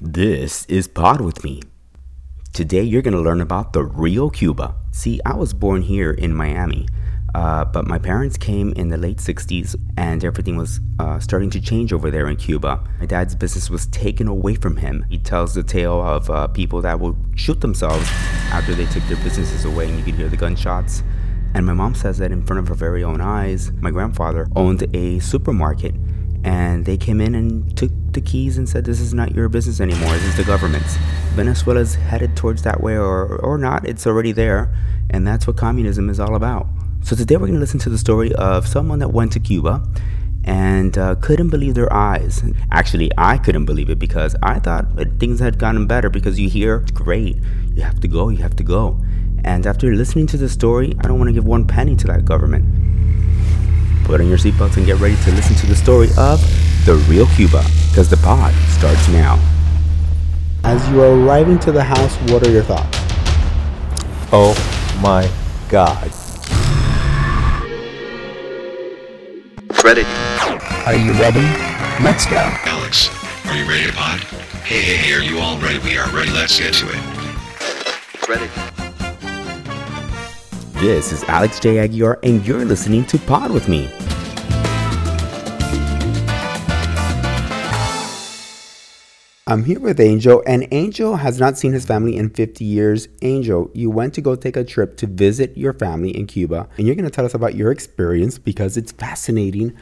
This 0.00 0.64
is 0.64 0.88
Pod 0.88 1.20
with 1.20 1.44
Me. 1.44 1.60
Today 2.54 2.80
you're 2.80 3.02
going 3.02 3.12
to 3.12 3.20
learn 3.20 3.42
about 3.42 3.74
the 3.74 3.84
real 3.84 4.30
Cuba. 4.30 4.76
See, 4.92 5.20
I 5.26 5.34
was 5.34 5.52
born 5.52 5.82
here 5.82 6.12
in 6.12 6.34
Miami, 6.34 6.88
uh, 7.34 7.66
but 7.66 7.86
my 7.86 7.98
parents 7.98 8.38
came 8.38 8.72
in 8.72 8.88
the 8.88 8.96
late 8.96 9.18
60s 9.18 9.76
and 9.98 10.24
everything 10.24 10.56
was 10.56 10.80
uh, 10.98 11.20
starting 11.20 11.50
to 11.50 11.60
change 11.60 11.92
over 11.92 12.10
there 12.10 12.28
in 12.28 12.36
Cuba. 12.36 12.82
My 12.98 13.04
dad's 13.04 13.34
business 13.34 13.68
was 13.68 13.88
taken 13.88 14.26
away 14.26 14.54
from 14.54 14.78
him. 14.78 15.04
He 15.10 15.18
tells 15.18 15.52
the 15.52 15.62
tale 15.62 16.00
of 16.00 16.30
uh, 16.30 16.46
people 16.46 16.80
that 16.80 16.98
would 16.98 17.16
shoot 17.34 17.60
themselves 17.60 18.08
after 18.52 18.74
they 18.74 18.86
took 18.86 19.02
their 19.02 19.22
businesses 19.22 19.66
away 19.66 19.90
and 19.90 19.98
you 19.98 20.04
can 20.04 20.16
hear 20.16 20.30
the 20.30 20.38
gunshots. 20.38 21.02
And 21.52 21.66
my 21.66 21.74
mom 21.74 21.94
says 21.94 22.16
that 22.18 22.32
in 22.32 22.42
front 22.42 22.60
of 22.60 22.68
her 22.68 22.74
very 22.74 23.04
own 23.04 23.20
eyes, 23.20 23.70
my 23.82 23.90
grandfather 23.90 24.48
owned 24.56 24.88
a 24.96 25.18
supermarket 25.18 25.94
and 26.44 26.84
they 26.84 26.96
came 26.96 27.20
in 27.20 27.34
and 27.34 27.76
took 27.76 27.90
the 28.12 28.20
keys 28.20 28.58
and 28.58 28.68
said, 28.68 28.84
This 28.84 29.00
is 29.00 29.14
not 29.14 29.34
your 29.34 29.48
business 29.48 29.80
anymore, 29.80 30.12
this 30.12 30.24
is 30.24 30.36
the 30.36 30.44
government's. 30.44 30.96
Venezuela's 31.34 31.94
headed 31.94 32.36
towards 32.36 32.62
that 32.62 32.82
way, 32.82 32.96
or, 32.96 33.36
or 33.38 33.58
not, 33.58 33.88
it's 33.88 34.06
already 34.06 34.30
there, 34.30 34.72
and 35.10 35.26
that's 35.26 35.46
what 35.46 35.56
communism 35.56 36.08
is 36.10 36.20
all 36.20 36.36
about. 36.36 36.66
So 37.02 37.16
today 37.16 37.36
we're 37.36 37.46
going 37.46 37.54
to 37.54 37.60
listen 37.60 37.80
to 37.80 37.90
the 37.90 37.98
story 37.98 38.32
of 38.34 38.68
someone 38.68 38.98
that 39.00 39.08
went 39.08 39.32
to 39.32 39.40
Cuba 39.40 39.86
and 40.44 40.96
uh, 40.98 41.14
couldn't 41.16 41.48
believe 41.48 41.74
their 41.74 41.92
eyes. 41.92 42.42
Actually, 42.70 43.10
I 43.16 43.38
couldn't 43.38 43.64
believe 43.64 43.88
it 43.88 43.98
because 43.98 44.36
I 44.42 44.58
thought 44.58 44.86
things 45.18 45.40
had 45.40 45.58
gotten 45.58 45.86
better 45.86 46.10
because 46.10 46.38
you 46.38 46.50
hear, 46.50 46.84
great, 46.92 47.38
you 47.74 47.82
have 47.82 48.00
to 48.00 48.08
go, 48.08 48.28
you 48.28 48.38
have 48.38 48.56
to 48.56 48.62
go. 48.62 49.02
And 49.44 49.66
after 49.66 49.94
listening 49.94 50.26
to 50.28 50.36
the 50.36 50.48
story, 50.48 50.94
I 51.00 51.08
don't 51.08 51.18
want 51.18 51.28
to 51.28 51.34
give 51.34 51.44
one 51.46 51.66
penny 51.66 51.96
to 51.96 52.06
that 52.08 52.24
government. 52.24 52.93
Put 54.04 54.20
on 54.20 54.28
your 54.28 54.38
seatbelts 54.38 54.76
and 54.76 54.86
get 54.86 55.00
ready 55.00 55.16
to 55.16 55.30
listen 55.32 55.56
to 55.56 55.66
the 55.66 55.74
story 55.74 56.08
of 56.18 56.40
the 56.84 56.94
real 57.08 57.26
Cuba, 57.28 57.64
because 57.88 58.08
the 58.08 58.18
pod 58.18 58.52
starts 58.68 59.08
now. 59.08 59.40
As 60.62 60.86
you 60.90 61.02
are 61.02 61.18
arriving 61.18 61.58
to 61.60 61.72
the 61.72 61.82
house, 61.82 62.14
what 62.30 62.46
are 62.46 62.50
your 62.50 62.62
thoughts? 62.62 62.98
Oh 64.30 64.54
my 65.02 65.30
god. 65.68 66.10
Credit. 69.74 70.06
Are 70.86 70.94
you 70.94 71.12
ready? 71.12 71.40
Let's 72.04 72.26
go. 72.26 72.36
Alex, 72.36 73.08
are 73.46 73.56
you 73.56 73.66
ready 73.66 73.86
to 73.86 73.92
pod? 73.92 74.20
Hey, 74.64 74.80
hey, 74.80 74.96
hey, 74.96 75.14
are 75.14 75.22
you 75.22 75.38
all 75.38 75.58
ready? 75.58 75.78
We 75.78 75.96
are 75.96 76.08
ready. 76.10 76.30
Let's 76.30 76.58
get 76.58 76.74
to 76.74 76.86
it. 76.88 77.02
Credit. 78.20 78.83
This 80.80 81.12
is 81.12 81.22
Alex 81.24 81.60
J. 81.60 81.78
Aguilar, 81.78 82.18
and 82.24 82.44
you're 82.44 82.64
listening 82.64 83.04
to 83.06 83.16
Pod 83.16 83.52
with 83.52 83.68
Me. 83.68 83.88
I'm 89.46 89.62
here 89.62 89.78
with 89.78 90.00
Angel, 90.00 90.42
and 90.48 90.66
Angel 90.72 91.14
has 91.14 91.38
not 91.38 91.56
seen 91.56 91.72
his 91.72 91.86
family 91.86 92.16
in 92.16 92.30
50 92.30 92.64
years. 92.64 93.06
Angel, 93.22 93.70
you 93.72 93.88
went 93.88 94.14
to 94.14 94.20
go 94.20 94.34
take 94.34 94.56
a 94.56 94.64
trip 94.64 94.96
to 94.96 95.06
visit 95.06 95.56
your 95.56 95.72
family 95.74 96.10
in 96.10 96.26
Cuba, 96.26 96.68
and 96.76 96.86
you're 96.86 96.96
going 96.96 97.04
to 97.04 97.10
tell 97.10 97.24
us 97.24 97.34
about 97.34 97.54
your 97.54 97.70
experience 97.70 98.36
because 98.36 98.76
it's 98.76 98.90
fascinating 98.90 99.74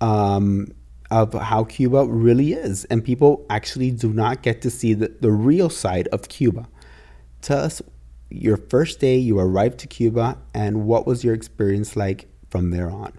um, 0.00 0.66
of 1.12 1.32
how 1.32 1.62
Cuba 1.62 2.06
really 2.06 2.54
is, 2.54 2.84
and 2.86 3.04
people 3.04 3.46
actually 3.50 3.92
do 3.92 4.12
not 4.12 4.42
get 4.42 4.62
to 4.62 4.70
see 4.70 4.94
the, 4.94 5.14
the 5.20 5.30
real 5.30 5.70
side 5.70 6.08
of 6.08 6.28
Cuba. 6.28 6.66
Tell 7.40 7.60
us 7.60 7.80
your 8.30 8.56
first 8.56 9.00
day 9.00 9.16
you 9.16 9.38
arrived 9.38 9.78
to 9.80 9.86
Cuba, 9.86 10.38
and 10.54 10.86
what 10.86 11.06
was 11.06 11.24
your 11.24 11.34
experience 11.34 11.96
like 11.96 12.28
from 12.48 12.70
there 12.70 12.90
on? 12.90 13.12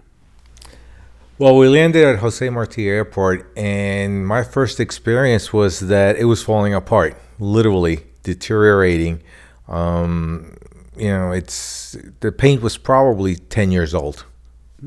Well, 1.38 1.56
we 1.56 1.68
landed 1.68 2.04
at 2.04 2.18
Jose 2.18 2.48
Marti 2.50 2.88
Airport, 2.88 3.50
and 3.56 4.26
my 4.26 4.42
first 4.42 4.80
experience 4.80 5.52
was 5.52 5.80
that 5.80 6.16
it 6.16 6.24
was 6.24 6.42
falling 6.42 6.74
apart, 6.74 7.16
literally 7.38 8.04
deteriorating. 8.22 9.22
Um, 9.68 10.56
you 10.96 11.08
know, 11.08 11.32
it's 11.32 11.96
the 12.20 12.32
paint 12.32 12.62
was 12.62 12.76
probably 12.76 13.36
10 13.36 13.72
years 13.72 13.94
old. 13.94 14.24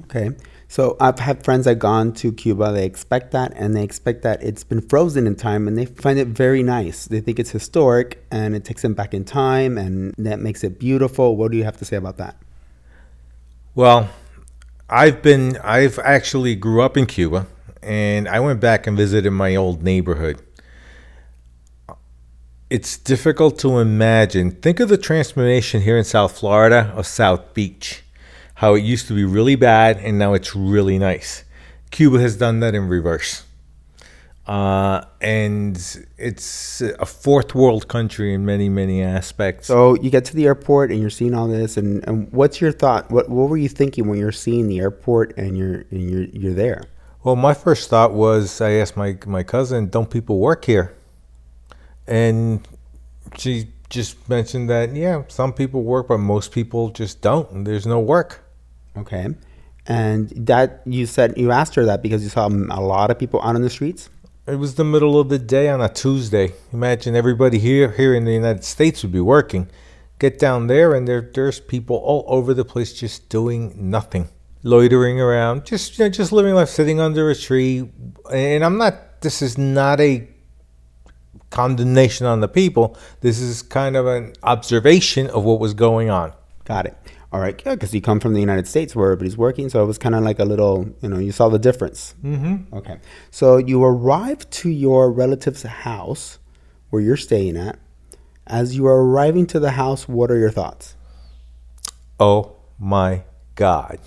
Okay. 0.03 0.31
So 0.67 0.97
I've 0.99 1.19
had 1.19 1.43
friends 1.43 1.65
that 1.65 1.75
gone 1.75 2.11
to 2.13 2.31
Cuba. 2.31 2.71
They 2.71 2.85
expect 2.85 3.31
that, 3.31 3.53
and 3.55 3.75
they 3.75 3.83
expect 3.83 4.23
that 4.23 4.41
it's 4.43 4.63
been 4.63 4.81
frozen 4.81 5.27
in 5.27 5.35
time, 5.35 5.67
and 5.67 5.77
they 5.77 5.85
find 5.85 6.19
it 6.19 6.27
very 6.27 6.63
nice. 6.63 7.05
They 7.05 7.21
think 7.21 7.39
it's 7.39 7.51
historic, 7.51 8.25
and 8.31 8.55
it 8.55 8.65
takes 8.65 8.81
them 8.81 8.93
back 8.93 9.13
in 9.13 9.23
time, 9.25 9.77
and 9.77 10.13
that 10.17 10.39
makes 10.39 10.63
it 10.63 10.79
beautiful. 10.79 11.35
What 11.35 11.51
do 11.51 11.57
you 11.57 11.63
have 11.63 11.77
to 11.77 11.85
say 11.85 11.97
about 11.97 12.17
that? 12.17 12.35
Well, 13.75 14.09
I've 14.89 15.21
been, 15.21 15.57
I've 15.63 15.99
actually 15.99 16.55
grew 16.55 16.81
up 16.81 16.97
in 16.97 17.05
Cuba, 17.05 17.47
and 17.83 18.27
I 18.27 18.39
went 18.39 18.59
back 18.59 18.87
and 18.87 18.97
visited 18.97 19.31
my 19.31 19.55
old 19.55 19.83
neighborhood. 19.83 20.41
It's 22.69 22.97
difficult 22.97 23.59
to 23.59 23.77
imagine. 23.77 24.49
Think 24.49 24.79
of 24.79 24.89
the 24.89 24.97
transformation 24.97 25.81
here 25.81 25.97
in 25.97 26.03
South 26.03 26.39
Florida 26.39 26.91
of 26.95 27.05
South 27.05 27.53
Beach, 27.53 28.01
how 28.55 28.73
it 28.73 28.83
used 28.83 29.07
to 29.07 29.13
be 29.13 29.23
really 29.23 29.55
bad 29.55 29.97
and 29.97 30.17
now 30.17 30.33
it's 30.33 30.55
really 30.55 30.97
nice. 30.97 31.43
Cuba 31.91 32.19
has 32.19 32.35
done 32.35 32.59
that 32.61 32.75
in 32.75 32.87
reverse. 32.87 33.43
Uh, 34.47 35.03
and 35.21 36.05
it's 36.17 36.81
a 36.81 37.05
fourth 37.05 37.55
world 37.55 37.87
country 37.87 38.33
in 38.33 38.45
many, 38.45 38.69
many 38.69 39.01
aspects. 39.01 39.67
So 39.67 39.95
you 39.95 40.11
get 40.11 40.23
to 40.25 40.35
the 40.35 40.45
airport 40.45 40.91
and 40.91 41.01
you're 41.01 41.09
seeing 41.09 41.33
all 41.33 41.47
this, 41.47 41.77
and, 41.77 42.07
and 42.07 42.31
what's 42.31 42.61
your 42.61 42.71
thought? 42.71 43.09
What 43.09 43.27
what 43.27 43.49
were 43.49 43.57
you 43.57 43.69
thinking 43.69 44.07
when 44.07 44.19
you're 44.19 44.31
seeing 44.31 44.67
the 44.67 44.79
airport 44.79 45.35
and 45.35 45.57
you're 45.57 45.85
and 45.89 46.09
you're 46.09 46.25
you're 46.25 46.53
there? 46.53 46.83
Well, 47.23 47.35
my 47.35 47.55
first 47.55 47.89
thought 47.89 48.13
was 48.13 48.61
I 48.61 48.73
asked 48.73 48.95
my 48.95 49.17
my 49.25 49.41
cousin, 49.41 49.89
"Don't 49.89 50.11
people 50.11 50.37
work 50.37 50.65
here?" 50.65 50.95
And 52.05 52.67
she 53.35 53.69
just 53.89 54.29
mentioned 54.29 54.69
that 54.69 54.95
yeah, 54.95 55.23
some 55.27 55.53
people 55.53 55.81
work, 55.81 56.09
but 56.09 56.19
most 56.19 56.51
people 56.51 56.89
just 56.89 57.19
don't. 57.21 57.49
And 57.49 57.65
there's 57.65 57.87
no 57.87 57.99
work. 57.99 58.44
Okay, 58.97 59.27
and 59.87 60.29
that 60.29 60.81
you 60.85 61.05
said 61.05 61.33
you 61.37 61.51
asked 61.51 61.75
her 61.75 61.85
that 61.85 62.01
because 62.01 62.23
you 62.23 62.29
saw 62.29 62.47
a 62.47 62.81
lot 62.81 63.11
of 63.11 63.19
people 63.19 63.41
out 63.41 63.55
on 63.55 63.61
the 63.61 63.69
streets. 63.69 64.09
It 64.47 64.55
was 64.55 64.75
the 64.75 64.83
middle 64.83 65.19
of 65.19 65.29
the 65.29 65.39
day 65.39 65.69
on 65.69 65.81
a 65.81 65.89
Tuesday. 65.89 66.53
Imagine 66.71 67.15
everybody 67.15 67.57
here 67.57 67.91
here 67.91 68.13
in 68.13 68.25
the 68.25 68.33
United 68.33 68.63
States 68.63 69.01
would 69.01 69.11
be 69.11 69.19
working. 69.19 69.69
Get 70.19 70.39
down 70.39 70.67
there 70.67 70.93
and 70.93 71.07
there 71.07 71.29
there's 71.33 71.59
people 71.59 71.97
all 71.97 72.23
over 72.27 72.53
the 72.53 72.63
place 72.63 72.93
just 72.93 73.27
doing 73.29 73.73
nothing. 73.75 74.29
Loitering 74.63 75.21
around, 75.21 75.65
just 75.65 75.99
you 75.99 76.05
know, 76.05 76.09
just 76.09 76.31
living 76.31 76.55
life 76.55 76.69
sitting 76.69 76.99
under 76.99 77.29
a 77.29 77.35
tree. 77.35 77.89
And 78.31 78.63
I'm 78.63 78.77
not 78.77 79.21
this 79.21 79.41
is 79.41 79.57
not 79.57 79.99
a 79.99 80.27
condemnation 81.49 82.25
on 82.25 82.41
the 82.41 82.47
people. 82.47 82.97
This 83.21 83.39
is 83.39 83.61
kind 83.61 83.95
of 83.95 84.05
an 84.07 84.33
observation 84.43 85.27
of 85.29 85.43
what 85.43 85.59
was 85.59 85.73
going 85.73 86.09
on. 86.09 86.33
Got 86.65 86.85
it. 86.87 86.97
All 87.35 87.41
right, 87.41 87.61
yeah, 87.65 87.75
because 87.75 87.93
you 87.93 87.99
come 87.99 88.21
from 88.21 88.33
the 88.33 88.39
United 88.39 88.65
States 88.65 88.95
where 88.95 89.07
everybody's 89.07 89.35
working, 89.35 89.67
so 89.67 89.83
it 89.83 89.85
was 89.85 89.97
kind 89.97 90.15
of 90.15 90.23
like 90.23 90.39
a 90.39 90.45
little, 90.45 90.89
you 91.01 91.09
know, 91.09 91.19
you 91.19 91.33
saw 91.33 91.49
the 91.49 91.59
difference. 91.59 92.15
Mm-hmm. 92.23 92.73
Okay, 92.73 92.97
so 93.29 93.57
you 93.57 93.83
arrive 93.83 94.49
to 94.51 94.69
your 94.69 95.11
relative's 95.11 95.63
house 95.63 96.39
where 96.91 97.01
you're 97.01 97.17
staying 97.17 97.57
at. 97.57 97.77
As 98.47 98.77
you 98.77 98.87
are 98.87 99.03
arriving 99.03 99.47
to 99.47 99.59
the 99.59 99.71
house, 99.71 100.07
what 100.07 100.31
are 100.31 100.37
your 100.37 100.49
thoughts? 100.49 100.95
Oh 102.21 102.55
my 102.79 103.23
God. 103.55 103.99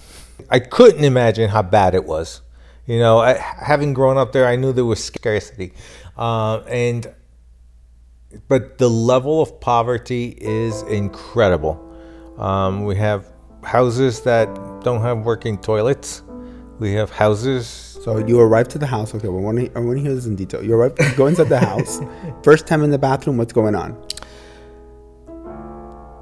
I 0.49 0.59
couldn't 0.59 1.05
imagine 1.05 1.50
how 1.50 1.61
bad 1.61 1.94
it 1.94 2.06
was. 2.06 2.41
You 2.87 2.99
know, 2.99 3.19
I, 3.19 3.34
having 3.34 3.93
grown 3.93 4.17
up 4.17 4.33
there, 4.33 4.47
I 4.47 4.56
knew 4.56 4.72
there 4.72 4.87
was 4.87 5.05
scarcity. 5.05 5.75
Uh, 6.17 6.61
and, 6.61 7.12
but 8.49 8.78
the 8.78 8.88
level 8.88 9.43
of 9.43 9.61
poverty 9.61 10.34
is 10.41 10.81
incredible. 10.84 11.84
Um, 12.38 12.84
we 12.84 12.94
have 12.97 13.26
houses 13.65 14.21
that 14.22 14.49
don't 14.82 15.03
have 15.03 15.19
working 15.19 15.59
toilets. 15.59 16.22
We 16.78 16.93
have 16.93 17.10
houses. 17.10 17.66
So 18.03 18.19
you 18.19 18.38
arrive 18.41 18.69
to 18.69 18.78
the 18.78 18.87
house. 18.87 19.15
Okay, 19.15 19.28
well, 19.28 19.38
I 19.38 19.43
want 19.43 19.59
to, 19.59 19.76
I 19.76 19.81
want 19.81 19.99
to 19.99 20.03
hear 20.03 20.15
this 20.15 20.26
in 20.26 20.37
detail. 20.37 20.62
You 20.62 20.75
arrive, 20.75 20.97
go 21.16 21.26
inside 21.26 21.49
the 21.49 21.59
house. 21.59 22.00
First 22.43 22.67
time 22.67 22.85
in 22.85 22.90
the 22.90 22.99
bathroom, 22.99 23.37
what's 23.37 23.52
going 23.52 23.75
on? 23.75 24.00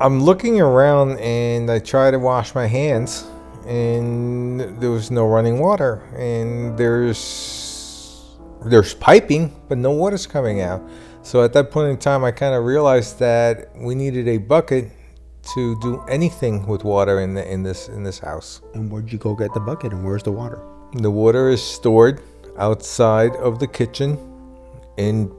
I'm 0.01 0.23
looking 0.23 0.61
around 0.61 1.19
and 1.21 1.71
I 1.71 1.79
try 1.79 2.11
to 2.11 2.19
wash 2.19 2.55
my 2.55 2.67
hands, 2.67 3.25
and 3.67 4.61
there 4.81 4.91
was 4.91 5.11
no 5.11 5.27
running 5.27 5.59
water, 5.59 6.03
and 6.17 6.77
there's 6.77 8.37
there's 8.65 8.95
piping, 8.95 9.55
but 9.69 9.79
no 9.79 9.93
water's 9.93 10.27
coming 10.27 10.61
out. 10.61 10.87
So 11.23 11.43
at 11.43 11.53
that 11.55 11.71
point 11.71 11.91
in 11.91 11.97
time, 11.97 12.25
I 12.25 12.31
kind 12.31 12.55
of 12.55 12.65
realized 12.65 13.19
that 13.21 13.71
we 13.75 13.95
needed 13.95 14.29
a 14.29 14.39
bucket 14.39 14.91
to 15.55 15.79
do 15.81 16.03
anything 16.09 16.67
with 16.67 16.85
water 16.85 17.21
in 17.21 17.35
the 17.35 17.51
in 17.51 17.63
this 17.63 17.89
in 17.89 18.03
this 18.03 18.19
house. 18.19 18.61
And 18.75 18.91
where'd 18.91 19.13
you 19.13 19.19
go 19.19 19.35
get 19.35 19.55
the 19.55 19.61
bucket? 19.61 19.93
And 19.93 20.05
where's 20.05 20.23
the 20.23 20.33
water? 20.33 20.61
The 20.95 21.11
water 21.11 21.51
is 21.51 21.63
stored 21.63 22.23
outside 22.59 23.37
of 23.37 23.59
the 23.59 23.67
kitchen 23.67 24.19
in 24.97 25.33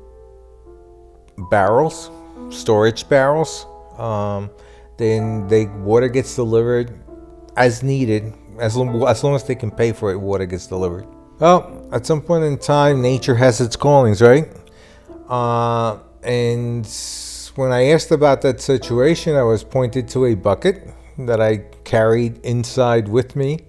barrels, 1.49 2.11
storage 2.49 3.07
barrels. 3.09 3.65
Um, 3.97 4.49
then 4.97 5.47
the 5.47 5.65
water 5.83 6.07
gets 6.07 6.35
delivered 6.35 6.99
as 7.55 7.83
needed, 7.83 8.33
as 8.59 8.75
long, 8.75 9.07
as 9.07 9.23
long 9.23 9.35
as 9.35 9.43
they 9.43 9.55
can 9.55 9.71
pay 9.71 9.91
for 9.91 10.11
it. 10.11 10.17
Water 10.17 10.45
gets 10.45 10.67
delivered. 10.67 11.07
Well, 11.39 11.87
at 11.91 12.05
some 12.05 12.21
point 12.21 12.43
in 12.43 12.57
time, 12.57 13.01
nature 13.01 13.35
has 13.35 13.61
its 13.61 13.75
callings, 13.75 14.21
right? 14.21 14.47
Uh, 15.29 15.99
and 16.23 16.85
when 17.57 17.71
I 17.71 17.87
asked 17.87 18.11
about 18.11 18.41
that 18.43 18.61
situation, 18.61 19.35
I 19.35 19.43
was 19.43 19.63
pointed 19.63 20.07
to 20.09 20.25
a 20.25 20.35
bucket 20.35 20.87
that 21.17 21.41
I 21.41 21.57
carried 21.83 22.37
inside 22.45 23.07
with 23.07 23.35
me 23.35 23.59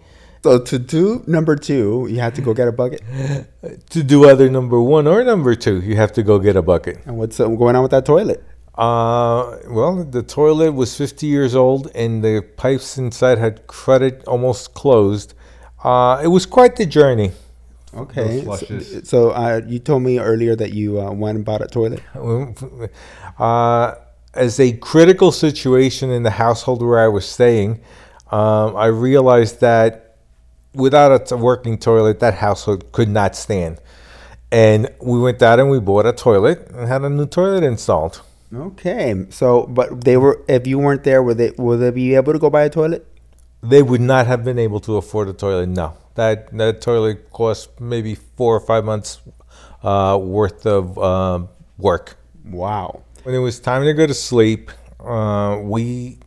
So 0.45 0.61
to 0.61 0.79
do 0.79 1.25
number 1.27 1.57
two, 1.57 2.07
you 2.11 2.21
had 2.21 2.35
to 2.37 2.43
go 2.43 2.55
get 2.55 2.69
a 2.69 2.73
bucket. 2.73 3.03
to 3.91 4.03
do 4.03 4.29
either 4.29 4.49
number 4.49 4.81
one 4.81 5.07
or 5.07 5.25
number 5.25 5.55
two. 5.55 5.81
You 5.81 5.97
have 5.97 6.13
to 6.13 6.23
go 6.23 6.39
get 6.39 6.55
a 6.55 6.63
bucket. 6.63 6.99
And 7.07 7.19
what's 7.19 7.41
uh, 7.41 7.49
going 7.49 7.75
on 7.77 7.83
with 7.83 7.91
that 7.91 8.07
toilet? 8.07 8.45
Uh, 8.75 9.59
well, 9.69 10.05
the 10.05 10.23
toilet 10.23 10.73
was 10.73 10.97
50 10.97 11.27
years 11.27 11.57
old 11.57 11.91
and 11.95 12.23
the 12.23 12.43
pipes 12.57 12.99
inside 12.99 13.39
had 13.39 13.67
crudted, 13.67 14.23
almost 14.25 14.75
closed. 14.75 15.35
Uh, 15.83 16.21
it 16.23 16.29
was 16.29 16.47
quite 16.47 16.77
the 16.77 16.87
journey. 16.87 17.33
Okay. 18.03 18.45
So, 18.45 19.01
so 19.03 19.31
uh, 19.31 19.61
you 19.67 19.79
told 19.79 20.03
me 20.03 20.19
earlier 20.19 20.55
that 20.57 20.73
you 20.73 21.01
uh, 21.01 21.11
went 21.13 21.37
and 21.37 21.45
bought 21.45 21.63
a 21.63 21.67
toilet. 21.67 22.03
Uh, 23.39 23.95
as 24.35 24.59
a 24.59 24.73
critical 24.79 25.31
situation 25.31 26.11
in 26.11 26.25
the 26.25 26.31
household 26.31 26.83
where 26.83 26.99
I 26.99 27.07
was 27.07 27.25
staying, 27.25 27.81
um, 28.33 28.75
I 28.75 28.87
realized 28.87 29.61
that 29.61 30.17
without 30.75 31.31
a 31.31 31.37
working 31.37 31.79
toilet, 31.79 32.21
that 32.21 32.35
household 32.35 32.91
could 32.93 33.09
not 33.09 33.37
stand. 33.37 33.81
And 34.51 34.89
we 35.01 35.21
went 35.21 35.43
out 35.43 35.61
and 35.61 35.71
we 35.71 35.79
bought 35.79 36.07
a 36.07 36.13
toilet 36.13 36.69
and 36.71 36.89
had 36.89 37.03
a 37.03 37.11
new 37.11 37.27
toilet 37.27 37.65
installed. 37.65 38.23
Okay. 38.55 39.27
So, 39.31 39.67
but 39.67 40.05
they 40.05 40.17
were. 40.17 40.43
If 40.49 40.67
you 40.67 40.79
weren't 40.79 41.05
there, 41.05 41.23
would 41.23 41.37
they? 41.37 41.53
Would 41.59 41.79
they 41.79 41.91
be 41.91 42.15
able 42.15 42.33
to 42.33 42.39
go 42.39 42.49
buy 42.49 42.63
a 42.63 42.71
toilet? 42.71 43.07
They 43.63 43.83
would 43.83 44.01
not 44.01 44.27
have 44.27 44.43
been 44.45 44.59
able 44.59 44.81
to 44.81 44.97
afford 44.97 45.29
a 45.29 45.35
toilet. 45.35 45.69
No, 45.69 45.95
that 46.19 46.57
that 46.57 46.81
toilet 46.81 47.31
cost 47.33 47.81
maybe 47.81 48.15
four 48.15 48.57
or 48.57 48.61
five 48.61 48.85
months 48.85 49.21
uh, 49.83 50.19
worth 50.21 50.67
of 50.67 50.99
um 50.99 51.49
work. 51.79 52.17
Wow. 52.45 53.03
When 53.25 53.35
it 53.35 53.39
was 53.39 53.61
time 53.61 53.85
to 53.85 53.93
go 53.95 54.07
to 54.07 54.15
sleep, 54.15 54.71
uh, 55.01 55.59
we 55.63 56.19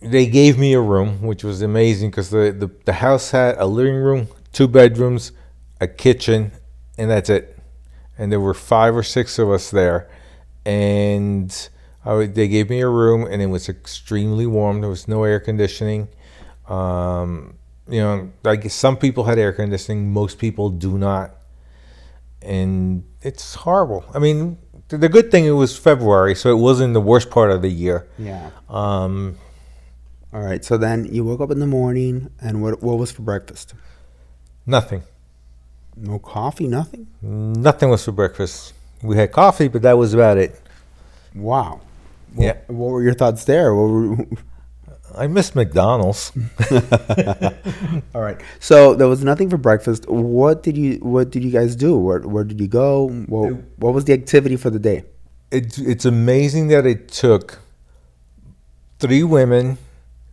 they 0.00 0.26
gave 0.26 0.58
me 0.58 0.74
a 0.74 0.80
room, 0.80 1.22
which 1.22 1.44
was 1.44 1.62
amazing 1.62 2.10
because 2.10 2.30
the, 2.30 2.52
the 2.52 2.70
the 2.84 2.92
house 2.94 3.30
had 3.30 3.56
a 3.58 3.66
living 3.66 3.96
room, 3.96 4.28
two 4.52 4.68
bedrooms, 4.68 5.32
a 5.80 5.86
kitchen, 5.86 6.52
and 6.98 7.10
that's 7.10 7.30
it. 7.30 7.58
And 8.18 8.30
there 8.30 8.40
were 8.40 8.54
five 8.54 8.94
or 8.96 9.02
six 9.02 9.38
of 9.38 9.50
us 9.50 9.70
there, 9.70 10.08
and 10.64 11.68
would- 12.04 12.34
they 12.34 12.48
gave 12.48 12.70
me 12.70 12.80
a 12.80 12.88
room, 12.88 13.26
and 13.30 13.42
it 13.42 13.46
was 13.46 13.68
extremely 13.68 14.46
warm. 14.46 14.80
There 14.80 14.90
was 14.90 15.08
no 15.08 15.24
air 15.24 15.40
conditioning. 15.40 16.08
Um, 16.68 17.54
you 17.88 18.00
know, 18.00 18.30
like 18.42 18.70
some 18.70 18.96
people 18.96 19.24
had 19.24 19.38
air 19.38 19.52
conditioning, 19.52 20.12
most 20.12 20.38
people 20.38 20.70
do 20.70 20.96
not 20.98 21.34
and 22.42 23.04
it's 23.22 23.54
horrible. 23.54 24.04
I 24.14 24.18
mean, 24.18 24.58
the 24.88 25.08
good 25.08 25.30
thing 25.30 25.46
it 25.46 25.52
was 25.52 25.76
February, 25.78 26.34
so 26.34 26.50
it 26.50 26.58
wasn't 26.60 26.92
the 26.92 27.00
worst 27.00 27.30
part 27.30 27.50
of 27.50 27.62
the 27.62 27.70
year. 27.70 28.06
Yeah. 28.18 28.50
Um, 28.68 29.38
All 30.32 30.42
right. 30.42 30.62
So 30.64 30.76
then 30.76 31.06
you 31.06 31.24
woke 31.24 31.40
up 31.40 31.50
in 31.50 31.58
the 31.58 31.66
morning, 31.66 32.30
and 32.42 32.60
what 32.62 32.82
what 32.82 32.98
was 32.98 33.10
for 33.10 33.22
breakfast? 33.22 33.74
nothing, 34.66 35.02
No 35.96 36.18
coffee. 36.18 36.66
Nothing. 36.66 37.06
nothing 37.22 37.88
was 37.90 38.04
for 38.04 38.12
breakfast. 38.12 38.72
We 39.02 39.16
had 39.16 39.32
coffee, 39.32 39.68
but 39.68 39.82
that 39.82 39.96
was 39.98 40.12
about 40.14 40.36
it. 40.38 40.60
Wow. 41.34 41.80
Yeah, 42.36 42.56
What 42.66 42.90
were 42.90 43.02
your 43.02 43.14
thoughts 43.14 43.44
there? 43.44 43.72
I 45.16 45.26
miss 45.26 45.54
McDonald's. 45.54 46.32
All 48.14 48.20
right. 48.20 48.40
So 48.60 48.94
there 48.94 49.08
was 49.08 49.24
nothing 49.24 49.50
for 49.50 49.56
breakfast. 49.56 50.08
What 50.08 50.62
did 50.62 50.76
you 50.76 50.98
What 50.98 51.30
did 51.30 51.44
you 51.44 51.50
guys 51.50 51.76
do? 51.76 51.96
Where 51.96 52.20
Where 52.20 52.44
did 52.44 52.60
you 52.60 52.68
go? 52.68 53.08
What 53.08 53.54
What 53.78 53.94
was 53.94 54.04
the 54.04 54.12
activity 54.12 54.56
for 54.56 54.70
the 54.70 54.78
day? 54.78 55.04
It's 55.50 55.78
it's 55.78 56.04
amazing 56.04 56.68
that 56.68 56.86
it 56.86 57.08
took 57.08 57.60
three 58.98 59.22
women 59.22 59.78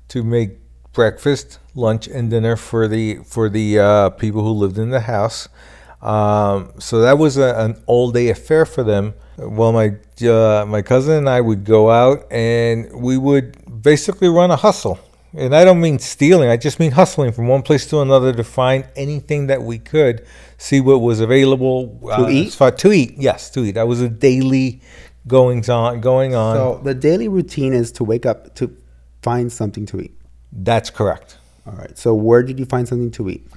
to 0.10 0.24
make 0.24 0.57
breakfast, 0.94 1.60
lunch, 1.75 2.07
and 2.07 2.30
dinner 2.30 2.56
for 2.56 2.88
the 2.88 3.18
for 3.25 3.50
the 3.50 3.80
uh, 3.80 4.10
people 4.12 4.44
who 4.44 4.51
lived 4.51 4.77
in 4.77 4.89
the 4.89 5.01
house. 5.01 5.48
Um, 6.01 6.74
so 6.80 7.01
that 7.01 7.18
was 7.18 7.38
a, 7.38 7.54
an 7.57 7.81
all 7.86 8.12
day 8.12 8.30
affair 8.30 8.66
for 8.66 8.84
them. 8.84 9.13
Well, 9.38 9.72
my 9.72 9.95
uh, 10.27 10.66
my 10.68 10.81
cousin 10.81 11.16
and 11.16 11.30
I 11.30 11.42
would 11.42 11.63
go 11.63 11.92
out 11.92 12.25
and 12.31 12.92
we 12.94 13.18
would 13.18 13.57
basically 13.81 14.28
run 14.30 14.51
a 14.51 14.56
hustle. 14.56 15.00
And 15.33 15.56
I 15.56 15.63
don't 15.63 15.80
mean 15.80 15.98
stealing; 16.00 16.50
I 16.50 16.57
just 16.57 16.78
mean 16.80 16.92
hustling 16.92 17.31
from 17.31 17.48
one 17.48 17.62
place 17.62 17.86
to 17.88 18.01
another 18.01 18.33
to 18.33 18.44
find 18.44 18.83
anything 18.98 19.48
that 19.48 19.63
we 19.63 19.80
could, 19.80 20.25
see 20.57 20.81
what 20.81 21.00
was 21.00 21.22
available 21.22 21.98
To 22.18 22.28
eat? 22.30 22.51
far- 22.54 22.72
to 22.72 22.92
eat, 22.92 23.13
yes, 23.18 23.50
to 23.51 23.63
eat. 23.63 23.75
That 23.75 23.88
was 23.88 24.01
a 24.01 24.10
daily 24.10 24.81
goings 25.28 25.69
on 25.69 26.01
going 26.01 26.36
on. 26.36 26.56
So 26.57 26.81
the 26.83 26.94
daily 26.94 27.30
routine 27.30 27.72
is 27.74 27.94
to 27.94 28.04
wake 28.04 28.25
up 28.25 28.56
to 28.56 28.75
find 29.22 29.50
something 29.51 29.86
to 29.86 30.01
eat. 30.01 30.18
That's 30.51 30.89
correct. 30.89 31.38
All 31.66 31.74
right. 31.74 31.98
So 31.98 32.13
where 32.13 32.44
did 32.44 32.60
you 32.60 32.66
find 32.66 32.86
something 32.86 33.12
to 33.12 33.30
eat? 33.30 33.48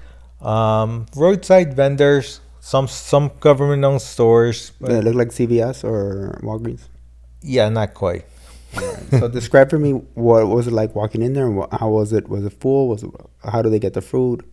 Um, 0.40 1.06
roadside 1.16 1.74
vendors, 1.74 2.40
some 2.60 2.86
some 2.86 3.32
government 3.40 3.82
owned 3.82 4.02
stores, 4.02 4.70
That 4.80 5.02
look 5.02 5.16
like 5.16 5.28
CVS 5.30 5.82
or 5.82 6.38
Walgreens? 6.44 6.82
yeah, 7.42 7.68
not 7.68 7.94
quite. 7.94 8.26
So 9.10 9.28
describe 9.28 9.70
for 9.70 9.78
me 9.78 9.92
what 10.14 10.48
was 10.48 10.66
it 10.66 10.72
like 10.72 10.94
walking 10.94 11.22
in 11.22 11.34
there, 11.34 11.46
and 11.46 11.56
what, 11.56 11.72
how 11.72 11.90
was 11.90 12.12
it? 12.12 12.28
Was 12.28 12.44
it 12.44 12.52
full? 12.52 12.88
Was 12.88 13.02
it? 13.02 13.10
How 13.44 13.62
do 13.62 13.70
they 13.70 13.78
get 13.78 13.94
the 13.94 14.02
food? 14.02 14.44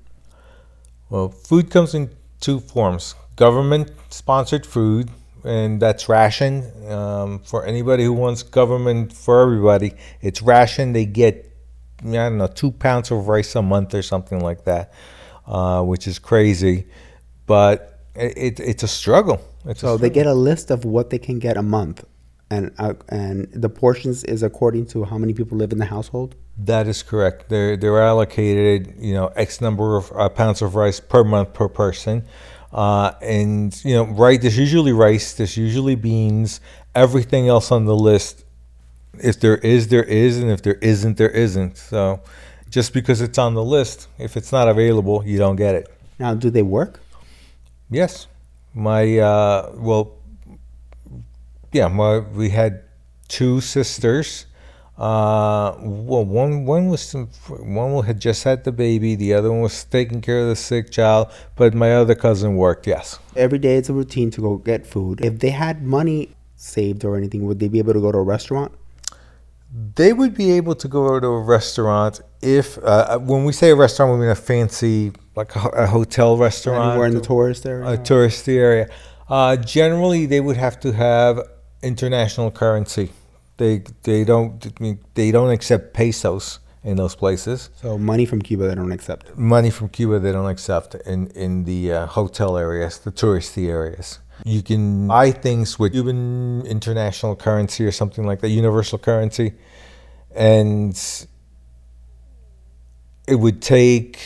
Well, 1.09 1.29
food 1.29 1.69
comes 1.69 1.93
in 1.93 2.09
two 2.39 2.59
forms: 2.59 3.15
government 3.35 3.91
sponsored 4.09 4.65
food, 4.65 5.09
and 5.43 5.81
that's 5.81 6.07
ration. 6.09 6.71
Um, 6.89 7.39
for 7.39 7.65
anybody 7.65 8.03
who 8.03 8.13
wants 8.13 8.43
government 8.43 9.13
for 9.13 9.41
everybody, 9.41 9.93
it's 10.21 10.41
ration. 10.41 10.93
They 10.93 11.05
get 11.05 11.51
I 12.03 12.11
don't 12.11 12.37
know 12.37 12.47
two 12.47 12.71
pounds 12.71 13.11
of 13.11 13.27
rice 13.27 13.55
a 13.55 13.61
month 13.61 13.93
or 13.93 14.01
something 14.01 14.39
like 14.39 14.65
that, 14.65 14.93
uh, 15.45 15.83
which 15.83 16.07
is 16.07 16.19
crazy, 16.19 16.87
but 17.45 17.99
it, 18.15 18.37
it, 18.37 18.59
it's 18.59 18.83
a 18.83 18.87
struggle. 18.87 19.41
It's 19.65 19.83
a 19.83 19.87
So 19.87 19.97
they 19.97 20.09
get 20.09 20.25
a 20.25 20.33
list 20.33 20.71
of 20.71 20.83
what 20.85 21.11
they 21.11 21.19
can 21.19 21.39
get 21.39 21.57
a 21.57 21.61
month, 21.61 22.03
and 22.51 22.71
uh, 22.77 22.93
and 23.09 23.47
the 23.53 23.69
portions 23.69 24.23
is 24.25 24.43
according 24.43 24.85
to 24.85 25.05
how 25.05 25.17
many 25.17 25.33
people 25.33 25.57
live 25.57 25.71
in 25.71 25.79
the 25.79 25.85
household. 25.85 26.35
That 26.57 26.85
is 26.87 27.01
correct. 27.01 27.49
They're 27.49 27.77
they're 27.77 28.01
allocated, 28.01 28.93
you 28.99 29.13
know, 29.13 29.27
X 29.35 29.61
number 29.61 29.97
of 29.97 30.11
uh, 30.11 30.29
pounds 30.29 30.61
of 30.61 30.75
rice 30.75 30.99
per 30.99 31.23
month 31.23 31.53
per 31.53 31.69
person, 31.69 32.25
uh, 32.73 33.13
and 33.21 33.73
you 33.83 33.95
know, 33.95 34.03
right. 34.03 34.39
There's 34.39 34.59
usually 34.59 34.91
rice. 34.91 35.33
There's 35.33 35.57
usually 35.57 35.95
beans. 35.95 36.59
Everything 36.93 37.47
else 37.47 37.71
on 37.71 37.85
the 37.85 37.95
list, 37.95 38.43
if 39.13 39.39
there 39.39 39.57
is, 39.57 39.87
there 39.87 40.03
is, 40.03 40.37
and 40.37 40.51
if 40.51 40.61
there 40.61 40.79
isn't, 40.81 41.15
there 41.17 41.29
isn't. 41.29 41.77
So, 41.77 42.19
just 42.69 42.93
because 42.93 43.21
it's 43.21 43.37
on 43.37 43.53
the 43.53 43.63
list, 43.63 44.09
if 44.19 44.35
it's 44.35 44.51
not 44.51 44.67
available, 44.67 45.23
you 45.25 45.37
don't 45.37 45.55
get 45.55 45.75
it. 45.75 45.87
Now, 46.19 46.33
do 46.33 46.49
they 46.49 46.63
work? 46.63 46.99
Yes, 47.89 48.27
my 48.73 49.19
uh, 49.19 49.71
well, 49.75 50.20
yeah, 51.71 51.87
my 51.87 52.19
we 52.19 52.49
had 52.49 52.83
two 53.27 53.61
sisters. 53.61 54.45
Uh, 54.97 55.73
well, 55.79 56.23
one 56.23 56.65
one 56.65 56.89
was 56.89 57.13
one 57.49 58.03
had 58.05 58.19
just 58.19 58.43
had 58.43 58.63
the 58.63 58.71
baby. 58.71 59.15
The 59.15 59.33
other 59.33 59.51
one 59.51 59.61
was 59.61 59.83
taking 59.85 60.21
care 60.21 60.41
of 60.41 60.47
the 60.47 60.55
sick 60.55 60.91
child. 60.91 61.31
But 61.55 61.73
my 61.73 61.93
other 61.95 62.13
cousin 62.15 62.55
worked. 62.55 62.85
Yes, 62.87 63.19
Every 63.35 63.57
day 63.57 63.77
it's 63.77 63.89
a 63.89 63.93
routine 63.93 64.29
to 64.31 64.41
go 64.41 64.57
get 64.57 64.85
food. 64.85 65.21
If 65.21 65.39
they 65.39 65.49
had 65.49 65.81
money 65.81 66.35
saved 66.55 67.03
or 67.03 67.17
anything, 67.17 67.45
would 67.47 67.59
they 67.59 67.67
be 67.67 67.79
able 67.79 67.93
to 67.93 68.01
go 68.01 68.11
to 68.11 68.17
a 68.19 68.23
restaurant? 68.23 68.73
they 69.95 70.11
would 70.11 70.35
be 70.35 70.51
able 70.51 70.75
to 70.75 70.87
go 70.89 71.17
to 71.17 71.27
a 71.27 71.41
restaurant 71.41 72.19
if 72.41 72.77
uh, 72.83 73.17
when 73.19 73.45
we 73.45 73.53
say 73.53 73.69
a 73.69 73.75
restaurant, 73.75 74.11
we 74.13 74.19
mean 74.19 74.29
a 74.29 74.35
fancy 74.35 75.13
like 75.35 75.55
a, 75.55 75.59
a 75.69 75.87
hotel 75.87 76.35
restaurant 76.35 76.89
Anywhere 76.91 77.07
in 77.07 77.13
the 77.13 77.21
tourist 77.21 77.65
area? 77.65 77.87
a 77.87 77.97
tourist 77.97 78.49
area. 78.49 78.89
Uh, 79.29 79.55
generally, 79.55 80.25
they 80.25 80.41
would 80.41 80.57
have 80.57 80.77
to 80.81 80.91
have 80.91 81.39
international 81.83 82.51
currency. 82.51 83.11
They 83.57 83.83
they 84.03 84.23
don't 84.23 84.59
they 85.13 85.31
don't 85.31 85.51
accept 85.51 85.93
pesos 85.93 86.59
in 86.83 86.97
those 86.97 87.15
places. 87.15 87.69
so 87.75 87.97
money 87.97 88.25
from 88.25 88.41
Cuba 88.41 88.67
they 88.67 88.75
don't 88.75 88.91
accept. 88.91 89.37
Money 89.37 89.69
from 89.69 89.89
Cuba 89.89 90.19
they 90.19 90.31
don't 90.31 90.49
accept 90.49 90.95
in 91.05 91.27
in 91.27 91.65
the 91.65 91.91
uh, 91.91 92.05
hotel 92.07 92.57
areas, 92.57 92.97
the 92.99 93.11
touristy 93.11 93.67
areas. 93.69 94.19
You 94.43 94.63
can 94.63 95.07
buy 95.07 95.31
things 95.31 95.77
with 95.77 95.91
Cuban 95.91 96.65
international 96.65 97.35
currency 97.35 97.85
or 97.85 97.91
something 97.91 98.25
like 98.25 98.41
that, 98.41 98.49
universal 98.49 98.97
currency, 98.97 99.53
and 100.33 100.97
it 103.27 103.35
would 103.35 103.61
take, 103.61 104.17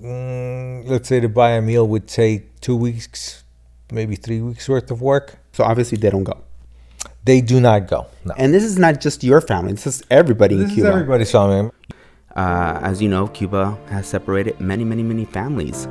mm, 0.00 0.86
let's 0.88 1.08
say, 1.08 1.18
to 1.18 1.28
buy 1.28 1.50
a 1.50 1.60
meal 1.60 1.88
would 1.88 2.06
take 2.06 2.60
two 2.60 2.76
weeks, 2.76 3.42
maybe 3.90 4.14
three 4.14 4.40
weeks 4.40 4.68
worth 4.68 4.90
of 4.92 5.02
work. 5.02 5.38
So 5.52 5.64
obviously 5.64 5.98
they 5.98 6.10
don't 6.10 6.24
go. 6.24 6.43
They 7.24 7.40
do 7.40 7.60
not 7.60 7.88
go. 7.88 8.06
No. 8.24 8.34
And 8.36 8.52
this 8.52 8.64
is 8.64 8.78
not 8.78 9.00
just 9.00 9.24
your 9.24 9.40
family. 9.40 9.72
This 9.72 9.86
is 9.86 10.02
everybody 10.10 10.56
This 10.56 10.64
in 10.64 10.70
is 10.70 10.74
Cuba. 10.76 10.88
everybody's 10.90 11.30
family. 11.30 11.70
Uh, 12.36 12.80
as 12.82 13.00
you 13.00 13.08
know, 13.08 13.28
Cuba 13.28 13.78
has 13.88 14.06
separated 14.06 14.58
many, 14.60 14.84
many, 14.84 15.02
many 15.02 15.24
families 15.24 15.86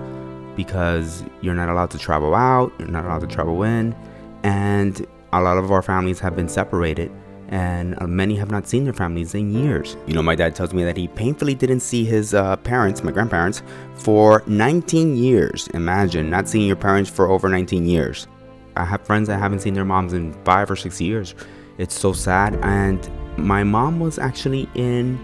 because 0.56 1.24
you're 1.42 1.56
not 1.56 1.70
allowed 1.70 1.90
to 1.92 1.98
travel 1.98 2.36
out, 2.36 2.72
you're 2.78 2.88
not 2.90 3.06
allowed 3.06 3.22
to 3.22 3.28
travel 3.28 3.64
in, 3.64 3.96
and 4.44 5.08
a 5.32 5.42
lot 5.42 5.58
of 5.58 5.72
our 5.72 5.82
families 5.82 6.20
have 6.20 6.36
been 6.36 6.50
separated 6.50 7.12
and 7.50 7.96
uh, 8.02 8.08
many 8.08 8.36
have 8.36 8.50
not 8.52 8.68
seen 8.68 8.84
their 8.84 8.94
families 8.94 9.36
in 9.36 9.54
years. 9.54 9.96
You 10.08 10.14
know, 10.14 10.24
my 10.24 10.36
dad 10.36 10.56
tells 10.56 10.74
me 10.74 10.84
that 10.86 10.98
he 10.98 11.08
painfully 11.08 11.54
didn't 11.54 11.82
see 11.82 12.04
his 12.04 12.34
uh, 12.34 12.56
parents, 12.58 13.04
my 13.04 13.12
grandparents, 13.12 13.62
for 13.96 14.44
19 14.48 15.16
years. 15.16 15.68
Imagine 15.70 16.30
not 16.30 16.48
seeing 16.48 16.66
your 16.68 16.76
parents 16.76 17.10
for 17.10 17.30
over 17.30 17.50
19 17.50 17.86
years. 17.86 18.28
I 18.76 18.86
have 18.86 19.06
friends 19.06 19.28
that 19.28 19.38
haven't 19.38 19.60
seen 19.60 19.74
their 19.74 19.86
moms 19.86 20.14
in 20.14 20.34
five 20.44 20.70
or 20.70 20.76
six 20.76 21.00
years. 21.00 21.36
It's 21.78 21.98
so 21.98 22.14
sad. 22.14 22.56
And 22.64 23.10
my 23.38 23.64
mom 23.64 24.00
was 24.00 24.20
actually 24.20 24.70
in 24.76 25.20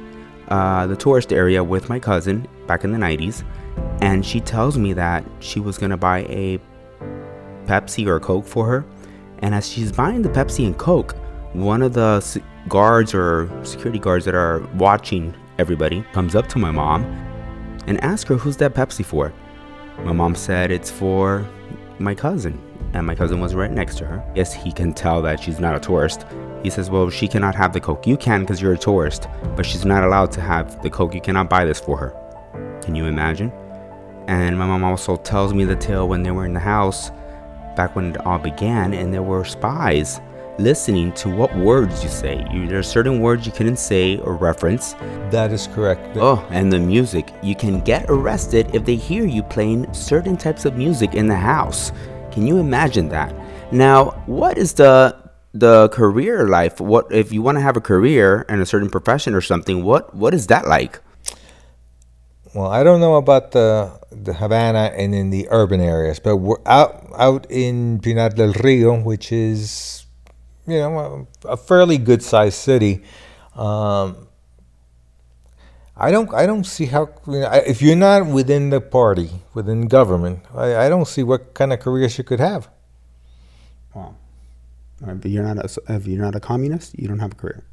uh, 0.49 0.87
the 0.87 0.95
tourist 0.95 1.31
area 1.31 1.63
with 1.63 1.89
my 1.89 1.99
cousin 1.99 2.47
back 2.67 2.83
in 2.83 2.91
the 2.91 2.97
90s. 2.97 3.43
And 4.01 4.25
she 4.25 4.39
tells 4.39 4.77
me 4.77 4.93
that 4.93 5.23
she 5.39 5.59
was 5.59 5.77
going 5.77 5.91
to 5.91 5.97
buy 5.97 6.19
a 6.29 6.59
Pepsi 7.65 8.07
or 8.07 8.17
a 8.17 8.19
Coke 8.19 8.45
for 8.45 8.65
her. 8.65 8.85
And 9.39 9.55
as 9.55 9.69
she's 9.69 9.91
buying 9.91 10.21
the 10.21 10.29
Pepsi 10.29 10.65
and 10.65 10.77
Coke, 10.77 11.15
one 11.53 11.81
of 11.81 11.93
the 11.93 12.41
guards 12.67 13.13
or 13.13 13.49
security 13.63 13.99
guards 13.99 14.25
that 14.25 14.35
are 14.35 14.59
watching 14.75 15.33
everybody 15.57 16.03
comes 16.13 16.35
up 16.35 16.47
to 16.47 16.59
my 16.59 16.71
mom 16.71 17.03
and 17.87 18.01
asks 18.03 18.29
her, 18.29 18.35
Who's 18.35 18.57
that 18.57 18.73
Pepsi 18.73 19.03
for? 19.03 19.33
My 20.03 20.13
mom 20.13 20.35
said, 20.35 20.71
It's 20.71 20.91
for 20.91 21.47
my 21.99 22.15
cousin. 22.15 22.61
And 22.93 23.05
my 23.05 23.15
cousin 23.15 23.39
was 23.39 23.55
right 23.55 23.71
next 23.71 23.97
to 23.99 24.05
her. 24.05 24.23
Yes, 24.35 24.51
he 24.51 24.71
can 24.71 24.93
tell 24.93 25.21
that 25.21 25.39
she's 25.39 25.59
not 25.59 25.75
a 25.75 25.79
tourist. 25.79 26.25
He 26.63 26.69
says, 26.69 26.89
Well, 26.89 27.09
she 27.09 27.27
cannot 27.27 27.55
have 27.55 27.73
the 27.73 27.79
Coke. 27.79 28.07
You 28.07 28.17
can 28.17 28.41
because 28.41 28.61
you're 28.61 28.73
a 28.73 28.77
tourist, 28.77 29.27
but 29.55 29.65
she's 29.65 29.85
not 29.85 30.03
allowed 30.03 30.31
to 30.33 30.41
have 30.41 30.81
the 30.81 30.89
Coke. 30.89 31.13
You 31.13 31.21
cannot 31.21 31.49
buy 31.49 31.65
this 31.65 31.79
for 31.79 31.97
her. 31.97 32.79
Can 32.81 32.95
you 32.95 33.05
imagine? 33.05 33.51
And 34.27 34.57
my 34.57 34.65
mom 34.65 34.83
also 34.83 35.17
tells 35.17 35.53
me 35.53 35.65
the 35.65 35.75
tale 35.75 36.07
when 36.07 36.23
they 36.23 36.31
were 36.31 36.45
in 36.45 36.53
the 36.53 36.59
house 36.59 37.11
back 37.75 37.95
when 37.95 38.11
it 38.11 38.25
all 38.25 38.39
began, 38.39 38.93
and 38.93 39.13
there 39.13 39.23
were 39.23 39.45
spies 39.45 40.19
listening 40.59 41.13
to 41.13 41.29
what 41.29 41.55
words 41.55 42.03
you 42.03 42.09
say. 42.09 42.45
You, 42.51 42.67
there 42.67 42.79
are 42.79 42.83
certain 42.83 43.21
words 43.21 43.45
you 43.45 43.51
couldn't 43.51 43.77
say 43.77 44.17
or 44.17 44.35
reference. 44.35 44.93
That 45.31 45.51
is 45.51 45.67
correct. 45.67 46.17
Oh, 46.17 46.45
and 46.49 46.71
the 46.71 46.79
music. 46.79 47.33
You 47.41 47.55
can 47.55 47.79
get 47.79 48.05
arrested 48.09 48.69
if 48.75 48.83
they 48.83 48.95
hear 48.95 49.25
you 49.25 49.41
playing 49.41 49.91
certain 49.93 50.35
types 50.35 50.65
of 50.65 50.75
music 50.75 51.13
in 51.13 51.27
the 51.27 51.35
house. 51.35 51.91
Can 52.39 52.47
you 52.47 52.57
imagine 52.57 53.09
that? 53.09 53.35
Now, 53.69 54.11
what 54.25 54.57
is 54.57 54.75
the 54.75 55.13
the 55.51 55.89
career 55.89 56.47
life? 56.47 56.79
What 56.79 57.11
if 57.11 57.33
you 57.33 57.41
want 57.41 57.57
to 57.57 57.61
have 57.61 57.75
a 57.75 57.81
career 57.81 58.45
in 58.47 58.61
a 58.61 58.65
certain 58.65 58.89
profession 58.89 59.35
or 59.35 59.41
something? 59.41 59.83
What 59.83 60.15
what 60.15 60.33
is 60.33 60.47
that 60.47 60.65
like? 60.65 61.01
Well, 62.55 62.71
I 62.71 62.85
don't 62.85 63.01
know 63.01 63.15
about 63.15 63.51
the 63.51 63.91
the 64.09 64.35
Havana 64.35 64.95
and 64.95 65.13
in 65.13 65.31
the 65.31 65.49
urban 65.51 65.81
areas, 65.81 66.17
but 66.17 66.37
we're 66.37 66.63
out 66.65 67.11
out 67.17 67.45
in 67.49 67.99
Pinar 67.99 68.29
del 68.29 68.53
Rio, 68.53 68.95
which 69.01 69.33
is 69.33 70.05
you 70.65 70.79
know 70.79 71.27
a, 71.43 71.49
a 71.49 71.57
fairly 71.57 71.97
good 71.97 72.23
sized 72.23 72.55
city. 72.55 73.03
Um, 73.53 74.28
I 75.99 76.11
don't 76.11 76.33
I 76.33 76.45
don't 76.45 76.65
see 76.65 76.85
how 76.85 77.09
you 77.27 77.41
know, 77.41 77.47
I- 77.47 77.65
if 77.73 77.81
you're 77.81 77.95
not 78.09 78.25
within 78.25 78.69
the 78.69 78.79
party 78.81 79.29
within 79.53 79.87
government, 79.87 80.39
I, 80.55 80.85
I 80.85 80.89
don't 80.89 81.07
see 81.07 81.23
what 81.23 81.53
kind 81.53 81.73
of 81.73 81.79
careers 81.79 82.17
you 82.17 82.23
could 82.23 82.39
have. 82.39 82.69
Wow. 83.93 84.15
But 85.01 85.25
you're 85.31 85.43
not 85.43 85.57
a, 85.57 85.69
if 85.95 86.07
you're 86.07 86.21
not 86.21 86.35
a 86.35 86.39
communist, 86.39 86.97
you 86.99 87.07
don't 87.07 87.19
have 87.19 87.33
a 87.33 87.35
career. 87.35 87.63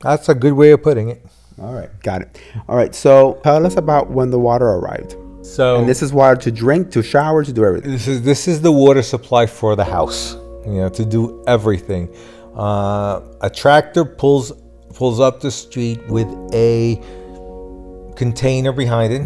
That's 0.00 0.28
a 0.28 0.34
good 0.34 0.52
way 0.52 0.70
of 0.72 0.82
putting 0.82 1.08
it. 1.10 1.24
All 1.60 1.74
right, 1.74 1.90
got 2.02 2.22
it. 2.22 2.40
All 2.68 2.76
right, 2.76 2.94
so 2.94 3.40
tell 3.42 3.66
us 3.66 3.76
about 3.76 4.10
when 4.10 4.30
the 4.30 4.38
water 4.38 4.66
arrived. 4.68 5.16
So 5.42 5.78
And 5.78 5.88
this 5.88 6.02
is 6.02 6.12
water 6.12 6.36
to 6.42 6.50
drink, 6.52 6.90
to 6.92 7.02
shower, 7.02 7.42
to 7.44 7.52
do 7.52 7.64
everything. 7.64 7.90
This 7.90 8.06
is 8.06 8.22
this 8.22 8.46
is 8.48 8.60
the 8.60 8.70
water 8.72 9.02
supply 9.02 9.46
for 9.46 9.74
the 9.76 9.84
house. 9.84 10.34
You 10.66 10.80
know, 10.82 10.88
to 10.90 11.04
do 11.04 11.42
everything. 11.46 12.14
Uh, 12.54 13.20
a 13.40 13.48
tractor 13.50 14.04
pulls 14.04 14.52
pulls 14.94 15.20
up 15.20 15.40
the 15.40 15.50
street 15.50 16.00
with 16.08 16.28
a 16.52 16.96
container 18.16 18.72
behind 18.72 19.12
it 19.12 19.22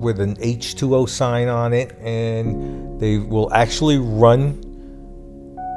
with 0.00 0.20
an 0.20 0.36
H2O 0.36 1.08
sign 1.08 1.48
on 1.48 1.72
it, 1.72 1.92
and 2.00 2.98
they 3.00 3.18
will 3.18 3.52
actually 3.52 3.98
run 3.98 4.64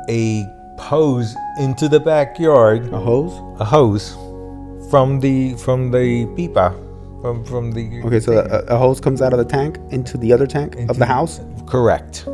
a 0.10 0.46
hose 0.80 1.36
into 1.60 1.88
the 1.88 2.00
backyard 2.00 2.92
A 2.94 3.00
hose? 3.00 3.34
a 3.60 3.66
hose 3.66 4.16
from 4.90 5.20
the 5.20 5.56
from 5.56 5.92
the 5.92 6.26
pipa 6.36 6.74
from 7.22 7.44
from 7.46 7.72
the 7.72 8.02
Okay, 8.04 8.20
so 8.20 8.34
a, 8.34 8.74
a 8.74 8.78
hose 8.78 9.00
comes 9.00 9.22
out 9.22 9.34
of 9.34 9.40
the 9.40 9.46
tank 9.46 9.78
into 9.92 10.18
the 10.18 10.32
other 10.34 10.48
tank 10.48 10.76
of 10.90 10.98
the 10.98 11.06
house? 11.06 11.40
Correct. 11.66 12.26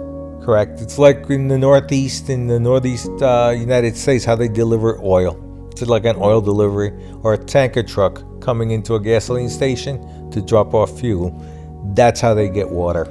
Correct. 0.42 0.82
It's 0.82 0.98
like 0.98 1.30
in 1.30 1.48
the 1.48 1.58
Northeast, 1.58 2.30
in 2.30 2.48
the 2.48 2.60
Northeast 2.60 3.10
uh, 3.22 3.54
United 3.56 3.96
States, 3.96 4.26
how 4.26 4.36
they 4.36 4.48
deliver 4.48 5.00
oil. 5.04 5.38
It's 5.82 5.90
like 5.90 6.06
an 6.06 6.18
oil 6.18 6.42
delivery 6.42 6.92
or 7.24 7.34
a 7.34 7.38
tanker 7.38 7.84
truck 7.84 8.24
coming 8.42 8.72
into 8.72 8.96
a 8.96 9.00
gasoline 9.00 9.50
station 9.50 10.30
to 10.32 10.42
drop 10.42 10.74
off 10.74 11.00
fuel. 11.00 11.32
That's 11.94 12.20
how 12.20 12.34
they 12.34 12.50
get 12.50 12.70
water. 12.70 13.06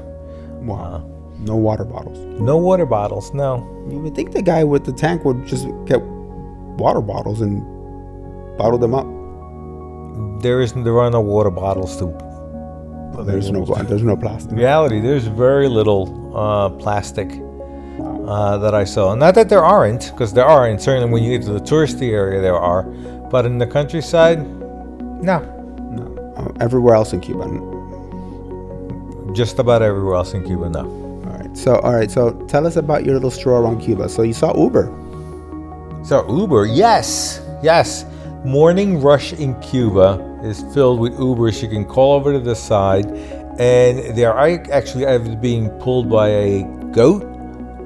Wow. 0.61 1.05
No 1.39 1.57
water 1.57 1.85
bottles. 1.85 2.19
No 2.41 2.57
water 2.57 2.87
bottles, 2.87 3.33
no. 3.33 3.67
You 3.89 4.01
would 4.01 4.15
think 4.15 4.33
the 4.33 4.43
guy 4.43 4.65
with 4.65 4.85
the 4.85 4.93
tank 4.93 5.25
would 5.25 5.47
just 5.47 5.67
get 5.87 6.03
water 6.03 7.01
bottles 7.01 7.41
and 7.41 7.63
bottle 8.59 8.79
them 8.79 8.95
up. 8.95 9.07
There 10.43 10.61
isn't. 10.61 10.85
there 10.85 10.99
are 10.99 11.11
no 11.11 11.21
water 11.21 11.51
bottles 11.51 11.97
to. 11.99 12.07
There's 13.25 13.51
no 13.51 13.65
there's 13.85 14.03
no 14.03 14.17
plastic. 14.17 14.53
In 14.53 14.59
reality, 14.59 15.01
there's 15.01 15.27
very 15.27 15.69
little 15.69 16.37
uh, 16.37 16.71
plastic 16.71 17.29
uh, 18.29 18.59
that 18.59 18.75
I 18.75 18.85
saw. 18.85 19.15
Not 19.15 19.35
that 19.37 19.49
there 19.49 19.65
aren't, 19.65 20.11
because 20.11 20.35
there 20.35 20.45
are, 20.45 20.69
and 20.69 20.81
certainly 20.81 21.11
when 21.11 21.23
you 21.23 21.39
get 21.39 21.47
to 21.47 21.53
the 21.55 21.61
touristy 21.61 22.11
area, 22.13 22.43
there 22.43 22.59
are. 22.59 22.83
But 23.31 23.47
in 23.47 23.57
the 23.57 23.67
countryside, 23.67 24.41
no. 25.23 25.39
No. 25.91 26.35
Uh, 26.37 26.53
everywhere 26.61 26.95
else 26.95 27.15
in 27.15 27.21
Cuba. 27.21 27.47
Just 29.35 29.59
about 29.59 29.81
everywhere 29.81 30.17
else 30.17 30.35
in 30.35 30.45
Cuba, 30.45 30.69
no. 30.69 30.81
All 30.81 31.39
right. 31.39 31.57
So 31.57 31.77
all 31.77 31.95
right. 31.95 32.11
So 32.11 32.33
tell 32.49 32.67
us 32.67 32.77
about 32.77 33.07
your 33.07 33.15
little 33.15 33.31
stroll 33.31 33.63
around 33.63 33.81
Cuba. 33.81 34.11
So 34.11 34.21
you 34.21 34.35
saw 34.35 34.55
Uber. 34.55 34.93
So 36.05 36.27
Uber, 36.29 36.67
yes, 36.67 37.41
yes. 37.63 38.05
Morning 38.45 39.01
rush 39.01 39.33
in 39.33 39.59
Cuba 39.61 40.21
is 40.45 40.63
filled 40.75 41.01
with 41.01 41.15
Ubers. 41.15 41.63
You 41.63 41.69
can 41.69 41.87
call 41.87 42.13
over 42.13 42.33
to 42.35 42.41
the 42.41 42.55
side, 42.55 43.07
and 43.59 44.15
they 44.15 44.27
are 44.27 44.39
actually 44.71 45.37
being 45.37 45.71
pulled 45.81 46.11
by 46.11 46.29
a 46.29 46.63
goat 46.93 47.38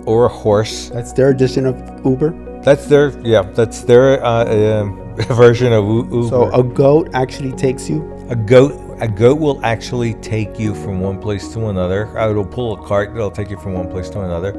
or 0.07 0.27
a 0.27 0.29
horse. 0.29 0.89
That's 0.91 1.13
their 1.13 1.31
edition 1.31 1.67
of 1.67 1.77
Uber. 2.05 2.61
That's 2.63 2.87
their 2.87 3.11
yeah. 3.27 3.43
That's 3.43 3.83
their 3.83 4.25
uh, 4.25 4.81
um 4.81 5.15
version 5.29 5.73
of 5.73 5.85
U- 5.85 6.09
Uber. 6.11 6.29
So 6.29 6.53
a 6.53 6.63
goat 6.63 7.11
actually 7.13 7.53
takes 7.53 7.89
you. 7.89 8.03
a 8.31 8.37
goat 8.37 8.73
a 9.01 9.09
goat 9.09 9.41
will 9.41 9.61
actually 9.65 10.15
take 10.15 10.61
you 10.61 10.75
from 10.77 11.01
one 11.01 11.21
place 11.21 11.53
to 11.55 11.67
another. 11.67 12.17
Uh, 12.17 12.31
It'll 12.31 12.47
pull 12.47 12.75
a 12.75 12.87
cart. 12.87 13.11
It'll 13.11 13.33
take 13.33 13.51
you 13.51 13.59
from 13.59 13.75
one 13.75 13.91
place 13.91 14.09
to 14.11 14.21
another, 14.21 14.53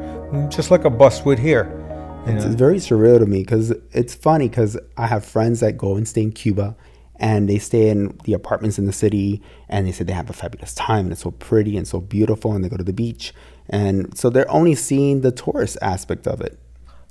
just 0.49 0.69
like 0.69 0.83
a 0.83 0.89
bus 0.89 1.23
would 1.23 1.39
here. 1.39 1.79
It's 2.25 2.45
know? 2.45 2.51
very 2.51 2.77
surreal 2.77 3.19
to 3.19 3.25
me 3.25 3.39
because 3.39 3.71
it's 3.91 4.13
funny 4.13 4.49
because 4.49 4.77
I 4.97 5.07
have 5.07 5.23
friends 5.25 5.59
that 5.61 5.77
go 5.77 5.95
and 5.95 6.07
stay 6.07 6.23
in 6.23 6.31
Cuba 6.31 6.75
and 7.17 7.47
they 7.49 7.57
stay 7.57 7.89
in 7.89 8.17
the 8.25 8.33
apartments 8.33 8.77
in 8.79 8.85
the 8.85 8.93
city 8.93 9.41
and 9.69 9.87
they 9.87 9.91
say 9.91 10.03
they 10.03 10.13
have 10.13 10.29
a 10.29 10.33
fabulous 10.33 10.73
time 10.73 11.05
and 11.05 11.11
it's 11.13 11.21
so 11.21 11.31
pretty 11.31 11.77
and 11.77 11.87
so 11.87 11.99
beautiful 11.99 12.53
and 12.53 12.63
they 12.63 12.69
go 12.69 12.77
to 12.77 12.83
the 12.83 12.93
beach. 12.93 13.33
And 13.69 14.17
so 14.17 14.29
they're 14.29 14.49
only 14.49 14.75
seeing 14.75 15.21
the 15.21 15.31
tourist 15.31 15.77
aspect 15.81 16.27
of 16.27 16.41
it. 16.41 16.59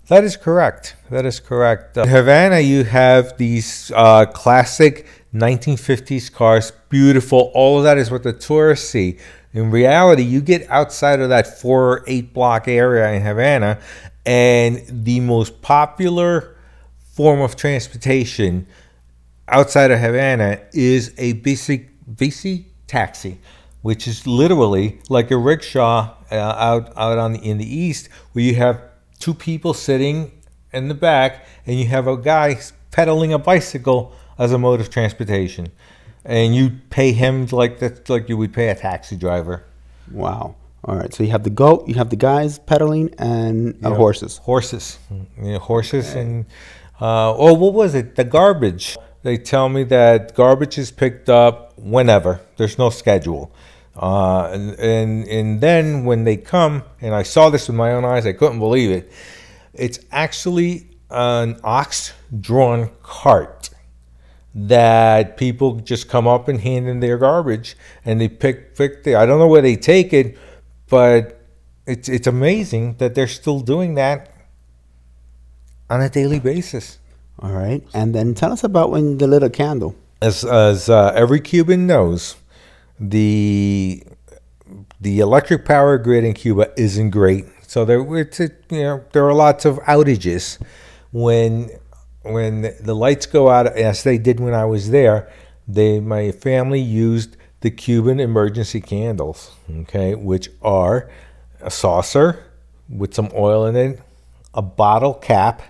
That 0.09 0.25
is 0.25 0.37
correct. 0.37 0.97
That 1.11 1.25
is 1.25 1.40
correct. 1.40 1.97
Uh, 1.97 2.06
Havana, 2.06 2.59
you 2.61 2.85
have 2.85 3.37
these 3.38 3.92
uh, 3.94 4.26
classic 4.26 5.06
1950s 5.35 6.30
cars, 6.32 6.73
beautiful. 6.88 7.50
All 7.54 7.78
of 7.78 7.85
that 7.85 7.99
is 7.99 8.11
what 8.11 8.23
the 8.23 8.32
tourists 8.32 8.88
see. 8.88 9.18
In 9.54 9.71
reality, 9.71 10.23
you 10.23 10.40
get 10.40 10.68
outside 10.71 11.21
of 11.21 11.28
that 11.28 11.61
four 11.61 11.88
or 11.88 12.04
eight 12.06 12.35
block 12.35 12.68
area 12.68 13.12
in 13.12 13.23
Havana, 13.23 13.78
and 14.25 14.82
the 14.88 15.21
most 15.21 15.62
popular 15.62 16.56
form 17.12 17.40
of 17.40 17.56
transportation 17.56 18.66
outside 19.49 19.90
of 19.90 19.99
Havana 19.99 20.61
is 20.73 21.14
a 21.18 21.35
bici, 21.35 21.88
bici 22.11 22.64
taxi, 22.87 23.38
which 23.83 24.09
is 24.09 24.27
literally 24.27 25.01
like 25.09 25.31
a 25.31 25.37
rickshaw 25.37 26.15
uh, 26.31 26.35
out 26.37 26.97
out 26.97 27.19
on 27.19 27.35
the, 27.35 27.41
in 27.41 27.59
the 27.59 27.67
east, 27.67 28.09
where 28.33 28.45
you 28.45 28.55
have 28.55 28.81
two 29.19 29.35
people 29.35 29.75
sitting 29.75 30.33
in 30.73 30.89
the 30.89 30.95
back, 30.95 31.47
and 31.67 31.79
you 31.79 31.87
have 31.87 32.07
a 32.07 32.17
guy 32.17 32.59
pedaling 32.91 33.33
a 33.33 33.39
bicycle 33.39 34.12
as 34.39 34.53
a 34.53 34.59
mode 34.59 34.81
of 34.81 34.89
transportation, 34.91 35.71
and 36.25 36.55
you 36.55 36.71
pay 36.91 37.12
him 37.12 37.47
like 37.53 37.79
that, 37.81 38.09
like 38.09 38.29
you 38.29 38.37
would 38.37 38.53
pay 38.53 38.69
a 38.69 38.75
taxi 38.75 39.17
driver. 39.17 39.65
Wow. 40.11 40.57
All 40.85 40.97
right. 40.97 41.12
So 41.15 41.23
you 41.23 41.31
have 41.31 41.45
the 41.45 41.51
goat, 41.51 41.87
you 41.87 41.95
have 41.95 42.11
the 42.11 42.17
guys 42.17 42.59
pedaling, 42.59 43.15
and 43.19 43.79
uh, 43.85 43.95
horses. 43.95 44.39
Horses, 44.39 44.99
you 45.11 45.53
know, 45.53 45.59
horses, 45.59 46.15
and 46.15 46.47
uh, 47.01 47.35
oh, 47.35 47.55
what 47.55 47.75
was 47.75 47.95
it? 47.95 48.17
The 48.17 48.25
garbage. 48.25 48.97
They 49.23 49.37
tell 49.37 49.69
me 49.69 49.85
that 49.85 50.35
garbage 50.35 50.79
is 50.79 50.91
picked 50.91 51.29
up 51.29 51.79
whenever. 51.79 52.41
There's 52.57 52.79
no 52.79 52.91
schedule. 52.91 53.53
Uh, 53.94 54.49
and, 54.52 54.70
and 54.78 55.28
and 55.28 55.61
then 55.61 56.04
when 56.04 56.25
they 56.25 56.37
come, 56.37 56.82
and 57.00 57.14
I 57.14 57.22
saw 57.22 57.50
this 57.50 57.68
with 57.68 57.76
my 57.76 57.92
own 57.92 58.04
eyes, 58.04 58.26
I 58.26 58.32
couldn't 58.32 58.58
believe 58.58 58.90
it. 58.90 59.12
It's 59.75 59.99
actually 60.11 60.88
an 61.11 61.61
ox 61.62 62.12
drawn 62.40 62.90
cart 63.02 63.70
that 64.54 65.37
people 65.37 65.76
just 65.76 66.08
come 66.08 66.26
up 66.26 66.49
and 66.49 66.61
hand 66.61 66.88
in 66.88 67.00
their 67.00 67.16
garbage 67.16 67.76
and 68.04 68.20
they 68.20 68.28
pick 68.28 68.76
pick 68.76 69.02
the 69.04 69.14
I 69.14 69.26
don't 69.26 69.38
know 69.38 69.49
where 69.49 69.62
they 69.62 69.76
take 69.76 70.12
it, 70.12 70.38
but 70.88 71.40
it's 71.87 72.08
it's 72.08 72.26
amazing 72.26 72.96
that 72.99 73.14
they're 73.14 73.28
still 73.28 73.61
doing 73.61 73.94
that 73.94 74.30
on 75.90 76.00
a 76.00 76.08
daily 76.08 76.40
basis. 76.40 76.99
All 77.38 77.52
right. 77.52 77.82
And 77.92 78.14
then 78.14 78.34
tell 78.34 78.52
us 78.52 78.64
about 78.64 78.90
when 78.90 79.18
the 79.18 79.26
little 79.26 79.50
candle. 79.50 79.96
As 80.20 80.44
as 80.44 80.88
uh, 80.88 81.12
every 81.14 81.40
Cuban 81.40 81.87
knows, 81.87 82.37
the 83.02 84.04
the 85.00 85.18
electric 85.18 85.64
power 85.64 85.99
grid 85.99 86.25
in 86.25 86.35
Cuba 86.35 86.73
isn't 86.76 87.11
great. 87.11 87.47
So 87.66 87.85
there 87.85 88.16
it's 88.16 88.40
a, 88.40 88.50
you 88.71 88.82
know 88.82 89.04
there 89.12 89.26
are 89.26 89.35
lots 89.35 89.64
of 89.64 89.78
outages 89.80 90.62
when 91.11 91.71
when 92.23 92.75
the 92.80 92.94
lights 92.94 93.26
go 93.26 93.50
out 93.50 93.66
as 93.66 94.04
they 94.04 94.18
did 94.18 94.38
when 94.38 94.54
I 94.54 94.64
was 94.64 94.90
there. 94.90 95.30
They 95.66 96.00
my 96.00 96.30
family 96.30 96.80
used 96.80 97.37
the 97.61 97.71
Cuban 97.71 98.21
emergency 98.21 98.80
candles, 98.80 99.52
okay, 99.71 100.14
which 100.14 100.49
are 100.62 101.11
a 101.61 101.71
saucer 101.71 102.44
with 102.88 103.14
some 103.14 103.30
oil 103.35 103.66
in 103.66 103.76
it, 103.76 104.00
a 104.54 104.62
bottle 104.62 105.14
cap, 105.14 105.62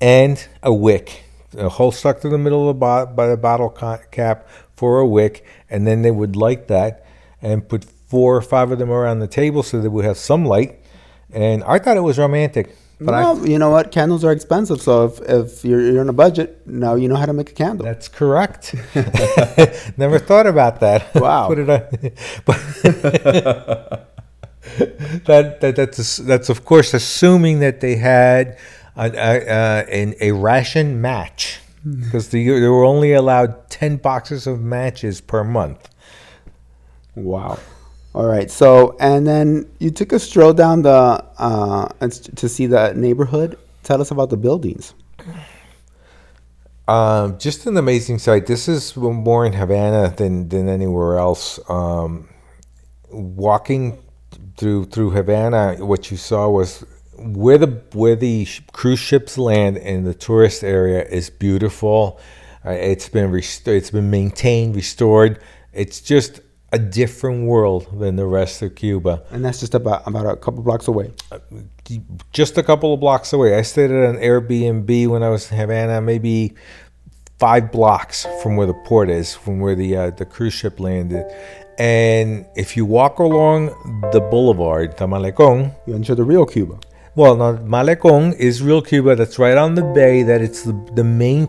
and 0.00 0.46
a 0.62 0.72
wick. 0.72 1.24
A 1.56 1.68
hole 1.68 1.90
stuck 1.90 2.20
to 2.20 2.28
the 2.28 2.38
middle 2.38 2.68
of 2.68 2.76
the 2.76 2.78
bo- 2.78 3.06
by 3.06 3.26
the 3.26 3.36
bottle 3.36 3.70
ca- 3.70 3.98
cap 4.10 4.46
for 4.80 4.98
a 4.98 5.06
wick, 5.06 5.44
and 5.68 5.86
then 5.86 6.00
they 6.00 6.10
would 6.10 6.34
light 6.36 6.68
that 6.68 7.04
and 7.42 7.68
put 7.68 7.84
four 7.84 8.34
or 8.34 8.40
five 8.40 8.70
of 8.72 8.78
them 8.78 8.90
around 8.90 9.18
the 9.18 9.28
table 9.42 9.62
so 9.62 9.78
that 9.82 9.90
we 9.90 10.02
have 10.04 10.16
some 10.16 10.42
light. 10.46 10.80
And 11.30 11.62
I 11.64 11.78
thought 11.78 11.98
it 11.98 12.06
was 12.10 12.18
romantic, 12.18 12.74
but 12.98 13.14
I, 13.14 13.22
well, 13.22 13.46
you 13.46 13.58
know 13.58 13.70
what? 13.70 13.92
Candles 13.92 14.24
are 14.24 14.32
expensive. 14.32 14.80
So 14.80 15.04
if, 15.04 15.20
if 15.20 15.64
you're, 15.64 15.80
you're 15.80 16.00
on 16.00 16.08
a 16.08 16.14
budget, 16.14 16.66
now 16.66 16.94
you 16.94 17.08
know 17.08 17.16
how 17.16 17.26
to 17.26 17.32
make 17.34 17.50
a 17.50 17.54
candle. 17.54 17.84
that's 17.84 18.08
correct. 18.08 18.74
Never 19.98 20.18
thought 20.18 20.46
about 20.46 20.80
that. 20.80 21.14
Wow. 21.20 21.48
Put 21.48 21.58
it 21.58 21.68
on. 21.68 21.82
But 22.46 22.56
that, 25.26 25.60
that 25.60 25.76
that's 25.76 26.16
that's 26.16 26.48
of 26.48 26.64
course 26.64 26.94
assuming 26.94 27.60
that 27.60 27.80
they 27.80 27.96
had 27.96 28.56
a, 28.96 29.10
a, 29.10 29.84
a, 29.88 30.28
a 30.28 30.32
ration 30.32 31.00
match 31.00 31.60
because 31.84 32.28
they, 32.28 32.44
they 32.44 32.68
were 32.68 32.84
only 32.84 33.12
allowed 33.12 33.68
ten 33.70 33.96
boxes 33.96 34.46
of 34.46 34.60
matches 34.60 35.20
per 35.20 35.44
month. 35.44 35.88
Wow. 37.14 37.58
All 38.14 38.26
right. 38.26 38.50
So, 38.50 38.96
and 38.98 39.26
then 39.26 39.70
you 39.78 39.90
took 39.90 40.12
a 40.12 40.18
stroll 40.18 40.52
down 40.52 40.82
the 40.82 41.24
uh, 41.38 41.88
and 42.00 42.12
to 42.36 42.48
see 42.48 42.66
the 42.66 42.92
neighborhood. 42.94 43.58
Tell 43.82 44.00
us 44.00 44.10
about 44.10 44.30
the 44.30 44.36
buildings. 44.36 44.94
Um, 46.88 47.38
just 47.38 47.66
an 47.66 47.76
amazing 47.76 48.18
sight. 48.18 48.46
This 48.46 48.68
is 48.68 48.96
more 48.96 49.46
in 49.46 49.52
Havana 49.52 50.12
than, 50.16 50.48
than 50.48 50.68
anywhere 50.68 51.18
else. 51.18 51.60
Um, 51.68 52.28
walking 53.10 54.02
through 54.56 54.86
through 54.86 55.10
Havana, 55.10 55.76
what 55.78 56.10
you 56.10 56.16
saw 56.16 56.48
was 56.48 56.84
where 57.20 57.58
the 57.58 57.82
where 57.92 58.16
the 58.16 58.46
cruise 58.72 58.98
ships 58.98 59.36
land 59.36 59.76
in 59.76 60.04
the 60.04 60.14
tourist 60.14 60.64
area 60.64 61.04
is 61.04 61.30
beautiful. 61.30 62.18
Uh, 62.64 62.70
it's 62.70 63.08
been 63.08 63.30
rest- 63.30 63.68
it's 63.68 63.90
been 63.90 64.10
maintained, 64.10 64.74
restored. 64.74 65.38
It's 65.72 66.00
just 66.00 66.40
a 66.72 66.78
different 66.78 67.46
world 67.46 67.86
than 67.98 68.16
the 68.16 68.26
rest 68.26 68.62
of 68.62 68.74
Cuba. 68.74 69.22
And 69.30 69.44
that's 69.44 69.60
just 69.60 69.74
about 69.74 70.06
about 70.06 70.26
a 70.26 70.36
couple 70.36 70.62
blocks 70.62 70.88
away. 70.88 71.12
just 72.32 72.56
a 72.58 72.62
couple 72.62 72.94
of 72.94 73.00
blocks 73.00 73.32
away. 73.32 73.56
I 73.56 73.62
stayed 73.62 73.90
at 73.90 74.14
an 74.14 74.16
Airbnb 74.16 75.08
when 75.08 75.22
I 75.22 75.28
was 75.28 75.50
in 75.50 75.58
Havana, 75.58 76.00
maybe 76.00 76.54
five 77.38 77.72
blocks 77.72 78.26
from 78.42 78.56
where 78.56 78.66
the 78.66 78.74
port 78.84 79.10
is, 79.10 79.34
from 79.34 79.60
where 79.60 79.74
the 79.74 79.96
uh, 79.96 80.10
the 80.10 80.24
cruise 80.24 80.54
ship 80.54 80.80
landed. 80.80 81.24
And 81.78 82.46
if 82.56 82.76
you 82.76 82.84
walk 82.84 83.18
along 83.18 83.68
the 84.12 84.20
boulevard, 84.20 84.98
the 84.98 85.06
Malecon, 85.06 85.74
You 85.86 85.94
enter 85.94 86.14
the 86.14 86.24
real 86.24 86.44
Cuba. 86.44 86.78
Well, 87.14 87.36
now 87.36 87.56
Malecon 87.56 88.34
is 88.36 88.62
real 88.62 88.82
Cuba. 88.82 89.16
That's 89.16 89.38
right 89.38 89.56
on 89.56 89.74
the 89.74 89.82
bay. 89.82 90.22
That 90.22 90.40
it's 90.40 90.62
the, 90.62 90.72
the 90.94 91.04
main 91.04 91.48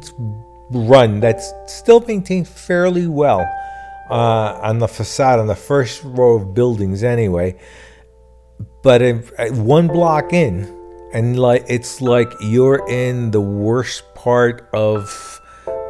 run 0.72 1.20
that's 1.20 1.54
still 1.68 2.00
maintained 2.02 2.48
fairly 2.48 3.08
well 3.08 3.42
uh, 4.10 4.60
on 4.62 4.80
the 4.80 4.88
facade 4.88 5.40
on 5.40 5.48
the 5.48 5.56
first 5.56 6.04
row 6.04 6.36
of 6.36 6.54
buildings, 6.54 7.04
anyway. 7.04 7.58
But 8.84 9.02
if, 9.02 9.32
uh, 9.40 9.50
one 9.50 9.88
block 9.88 10.34
in, 10.34 10.78
and 11.14 11.38
like 11.38 11.66
it's 11.68 12.02
like 12.02 12.32
you're 12.42 12.88
in 12.90 13.32
the 13.32 13.42
worst 13.42 14.04
part 14.16 14.70
of 14.74 15.40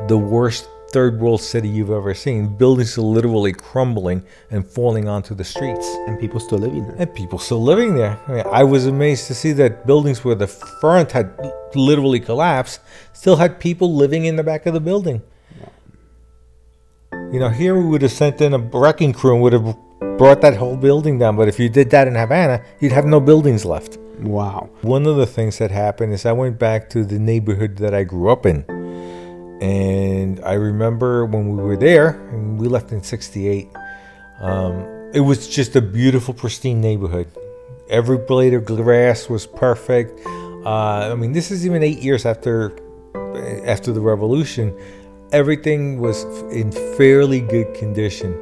the 0.07 0.17
worst 0.17 0.67
third 0.93 1.19
world 1.19 1.41
city 1.41 1.67
you've 1.69 1.91
ever 1.91 2.13
seen. 2.13 2.55
Buildings 2.57 2.97
are 2.97 3.01
literally 3.01 3.53
crumbling 3.53 4.23
and 4.49 4.65
falling 4.65 5.07
onto 5.07 5.33
the 5.33 5.43
streets 5.43 5.87
And 6.07 6.19
people 6.19 6.39
still 6.39 6.59
living 6.59 6.85
there. 6.87 6.95
and 6.97 7.15
people 7.15 7.39
still 7.39 7.61
living 7.63 7.95
there. 7.95 8.19
I, 8.27 8.31
mean, 8.31 8.43
I 8.51 8.63
was 8.63 8.85
amazed 8.85 9.27
to 9.27 9.35
see 9.35 9.51
that 9.53 9.85
buildings 9.87 10.23
where 10.25 10.35
the 10.35 10.47
front 10.47 11.11
had 11.13 11.31
literally 11.75 12.19
collapsed 12.19 12.81
still 13.13 13.37
had 13.37 13.59
people 13.59 13.93
living 13.95 14.25
in 14.25 14.35
the 14.35 14.43
back 14.43 14.65
of 14.65 14.73
the 14.73 14.81
building. 14.81 15.21
You 17.31 17.39
know, 17.39 17.49
here 17.49 17.75
we 17.75 17.85
would 17.85 18.01
have 18.01 18.11
sent 18.11 18.41
in 18.41 18.53
a 18.53 18.57
wrecking 18.57 19.13
crew 19.13 19.33
and 19.33 19.41
would 19.41 19.53
have 19.53 19.75
brought 20.17 20.41
that 20.41 20.55
whole 20.57 20.75
building 20.75 21.17
down. 21.19 21.35
But 21.37 21.47
if 21.47 21.59
you 21.59 21.69
did 21.69 21.89
that 21.91 22.07
in 22.07 22.15
Havana, 22.15 22.63
you'd 22.79 22.91
have 22.91 23.05
no 23.05 23.19
buildings 23.19 23.63
left. 23.65 23.97
Wow. 24.19 24.69
One 24.81 25.05
of 25.05 25.15
the 25.15 25.25
things 25.25 25.57
that 25.59 25.71
happened 25.71 26.13
is 26.13 26.25
I 26.25 26.31
went 26.33 26.59
back 26.59 26.89
to 26.91 27.03
the 27.05 27.19
neighborhood 27.19 27.77
that 27.77 27.93
I 27.93 28.03
grew 28.03 28.29
up 28.29 28.45
in. 28.45 28.65
And 29.61 30.43
I 30.43 30.53
remember 30.53 31.25
when 31.25 31.55
we 31.55 31.61
were 31.61 31.77
there, 31.77 32.19
and 32.31 32.59
we 32.59 32.67
left 32.67 32.91
in 32.91 33.03
68, 33.03 33.69
um, 34.39 34.81
it 35.13 35.19
was 35.19 35.47
just 35.47 35.75
a 35.75 35.81
beautiful, 35.81 36.33
pristine 36.33 36.81
neighborhood. 36.81 37.27
Every 37.89 38.17
blade 38.17 38.53
of 38.53 38.65
grass 38.65 39.29
was 39.29 39.45
perfect. 39.45 40.19
Uh, 40.65 41.11
I 41.11 41.15
mean, 41.15 41.33
this 41.33 41.51
is 41.51 41.65
even 41.65 41.83
eight 41.83 41.99
years 41.99 42.25
after 42.25 42.75
after 43.65 43.91
the 43.91 44.01
revolution. 44.01 44.77
Everything 45.31 45.99
was 45.99 46.23
in 46.51 46.71
fairly 46.97 47.41
good 47.41 47.73
condition. 47.75 48.37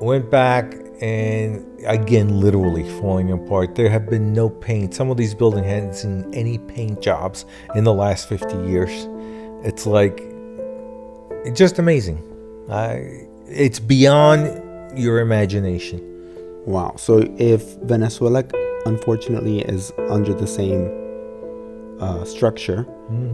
Went 0.00 0.30
back 0.30 0.74
and 1.00 1.66
again, 1.84 2.40
literally 2.40 2.88
falling 3.00 3.32
apart. 3.32 3.74
There 3.74 3.88
have 3.88 4.08
been 4.08 4.32
no 4.32 4.48
paint. 4.48 4.94
Some 4.94 5.10
of 5.10 5.16
these 5.16 5.34
buildings 5.34 5.66
hadn't 5.66 5.94
seen 5.94 6.30
any 6.32 6.58
paint 6.58 7.00
jobs 7.00 7.44
in 7.74 7.84
the 7.84 7.92
last 7.92 8.28
50 8.28 8.56
years. 8.68 9.08
It's 9.64 9.86
like, 9.86 10.31
just 11.54 11.78
amazing. 11.78 12.18
I, 12.70 13.26
it's 13.46 13.78
beyond 13.78 14.98
your 14.98 15.20
imagination. 15.20 16.00
Wow. 16.66 16.94
So 16.96 17.24
if 17.38 17.62
Venezuela, 17.82 18.44
unfortunately, 18.86 19.60
is 19.60 19.92
under 20.08 20.32
the 20.32 20.46
same 20.46 20.90
uh, 22.00 22.24
structure, 22.24 22.86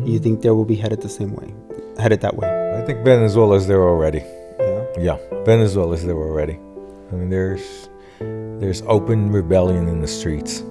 you 0.05 0.19
think 0.19 0.43
they 0.43 0.51
will 0.51 0.65
be 0.65 0.75
headed 0.75 1.01
the 1.03 1.09
same 1.09 1.35
way, 1.35 1.55
headed 1.99 2.21
that 2.23 2.37
way? 2.37 2.49
I 2.77 2.85
think 2.85 3.05
Venezuela's 3.05 3.67
there 3.67 3.83
already. 3.83 4.23
Yeah. 4.59 4.85
Yeah, 4.99 5.17
Venezuela's 5.45 6.05
there 6.05 6.17
already. 6.17 6.59
I 7.13 7.15
mean, 7.15 7.31
there's 7.31 7.89
there's 8.19 8.83
open 8.83 9.31
rebellion 9.31 9.89
in 9.89 10.01
the 10.01 10.09
streets. 10.09 10.65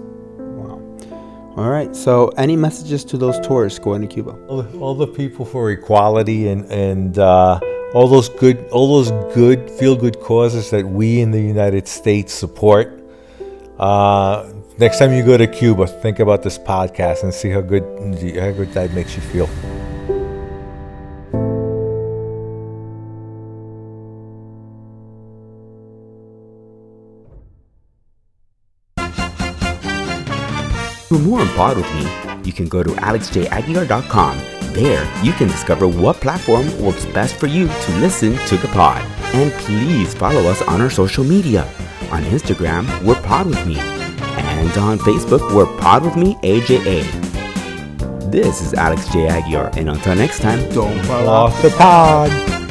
All 1.57 1.71
right. 1.71 1.95
So, 1.95 2.27
any 2.37 2.55
messages 2.55 3.03
to 3.05 3.17
those 3.17 3.39
tourists 3.39 3.79
going 3.79 4.01
to 4.01 4.07
Cuba? 4.07 4.37
all 4.47 4.61
the, 4.61 4.79
all 4.79 4.93
the 4.93 5.07
people 5.07 5.43
for 5.43 5.71
equality 5.71 6.49
and 6.49 6.71
and 6.71 7.17
uh, 7.17 7.59
all 7.95 8.07
those 8.07 8.29
good 8.29 8.63
all 8.69 9.01
those 9.01 9.09
good 9.33 9.69
feel 9.71 9.95
good 9.95 10.19
causes 10.19 10.69
that 10.69 10.85
we 10.85 11.19
in 11.19 11.31
the 11.31 11.41
United 11.41 11.87
States 11.87 12.31
support. 12.31 13.03
Uh, 13.79 14.47
next 14.77 14.99
time 14.99 15.11
you 15.13 15.23
go 15.23 15.35
to 15.35 15.47
Cuba, 15.47 15.87
think 15.87 16.19
about 16.19 16.43
this 16.43 16.59
podcast 16.59 17.23
and 17.23 17.33
see 17.33 17.49
how 17.49 17.61
good 17.61 17.83
how 18.37 18.51
good 18.51 18.71
that 18.73 18.93
makes 18.93 19.15
you 19.15 19.23
feel. 19.23 19.49
For 31.07 31.17
more 31.17 31.39
on 31.39 31.47
Pod 31.55 31.77
With 31.77 31.93
Me, 31.93 32.03
you 32.43 32.51
can 32.51 32.67
go 32.67 32.83
to 32.83 32.89
alexjaguilar.com. 32.89 34.37
There, 34.73 35.23
you 35.23 35.31
can 35.33 35.47
discover 35.47 35.87
what 35.87 36.17
platform 36.17 36.65
works 36.81 37.05
best 37.05 37.35
for 37.37 37.47
you 37.47 37.67
to 37.67 37.91
listen 37.99 38.35
to 38.47 38.57
the 38.57 38.67
pod. 38.69 39.01
And 39.33 39.51
please 39.53 40.13
follow 40.13 40.41
us 40.49 40.61
on 40.63 40.81
our 40.81 40.89
social 40.89 41.23
media. 41.23 41.63
On 42.11 42.23
Instagram, 42.23 42.85
we're 43.03 43.21
Pod 43.21 43.47
With 43.47 43.65
Me. 43.65 43.79
And 43.79 44.77
on 44.77 44.99
Facebook, 44.99 45.53
we're 45.55 45.65
Pod 45.79 46.03
With 46.03 46.17
Me 46.17 46.35
AJA. 46.43 48.29
This 48.29 48.61
is 48.61 48.73
Alex 48.73 49.07
J. 49.13 49.27
Aguilar, 49.27 49.71
and 49.77 49.89
until 49.89 50.15
next 50.15 50.41
time, 50.41 50.59
Don't 50.73 51.01
fall 51.05 51.29
off 51.29 51.61
the 51.61 51.69
pod. 51.69 52.29
Credit. 52.29 52.66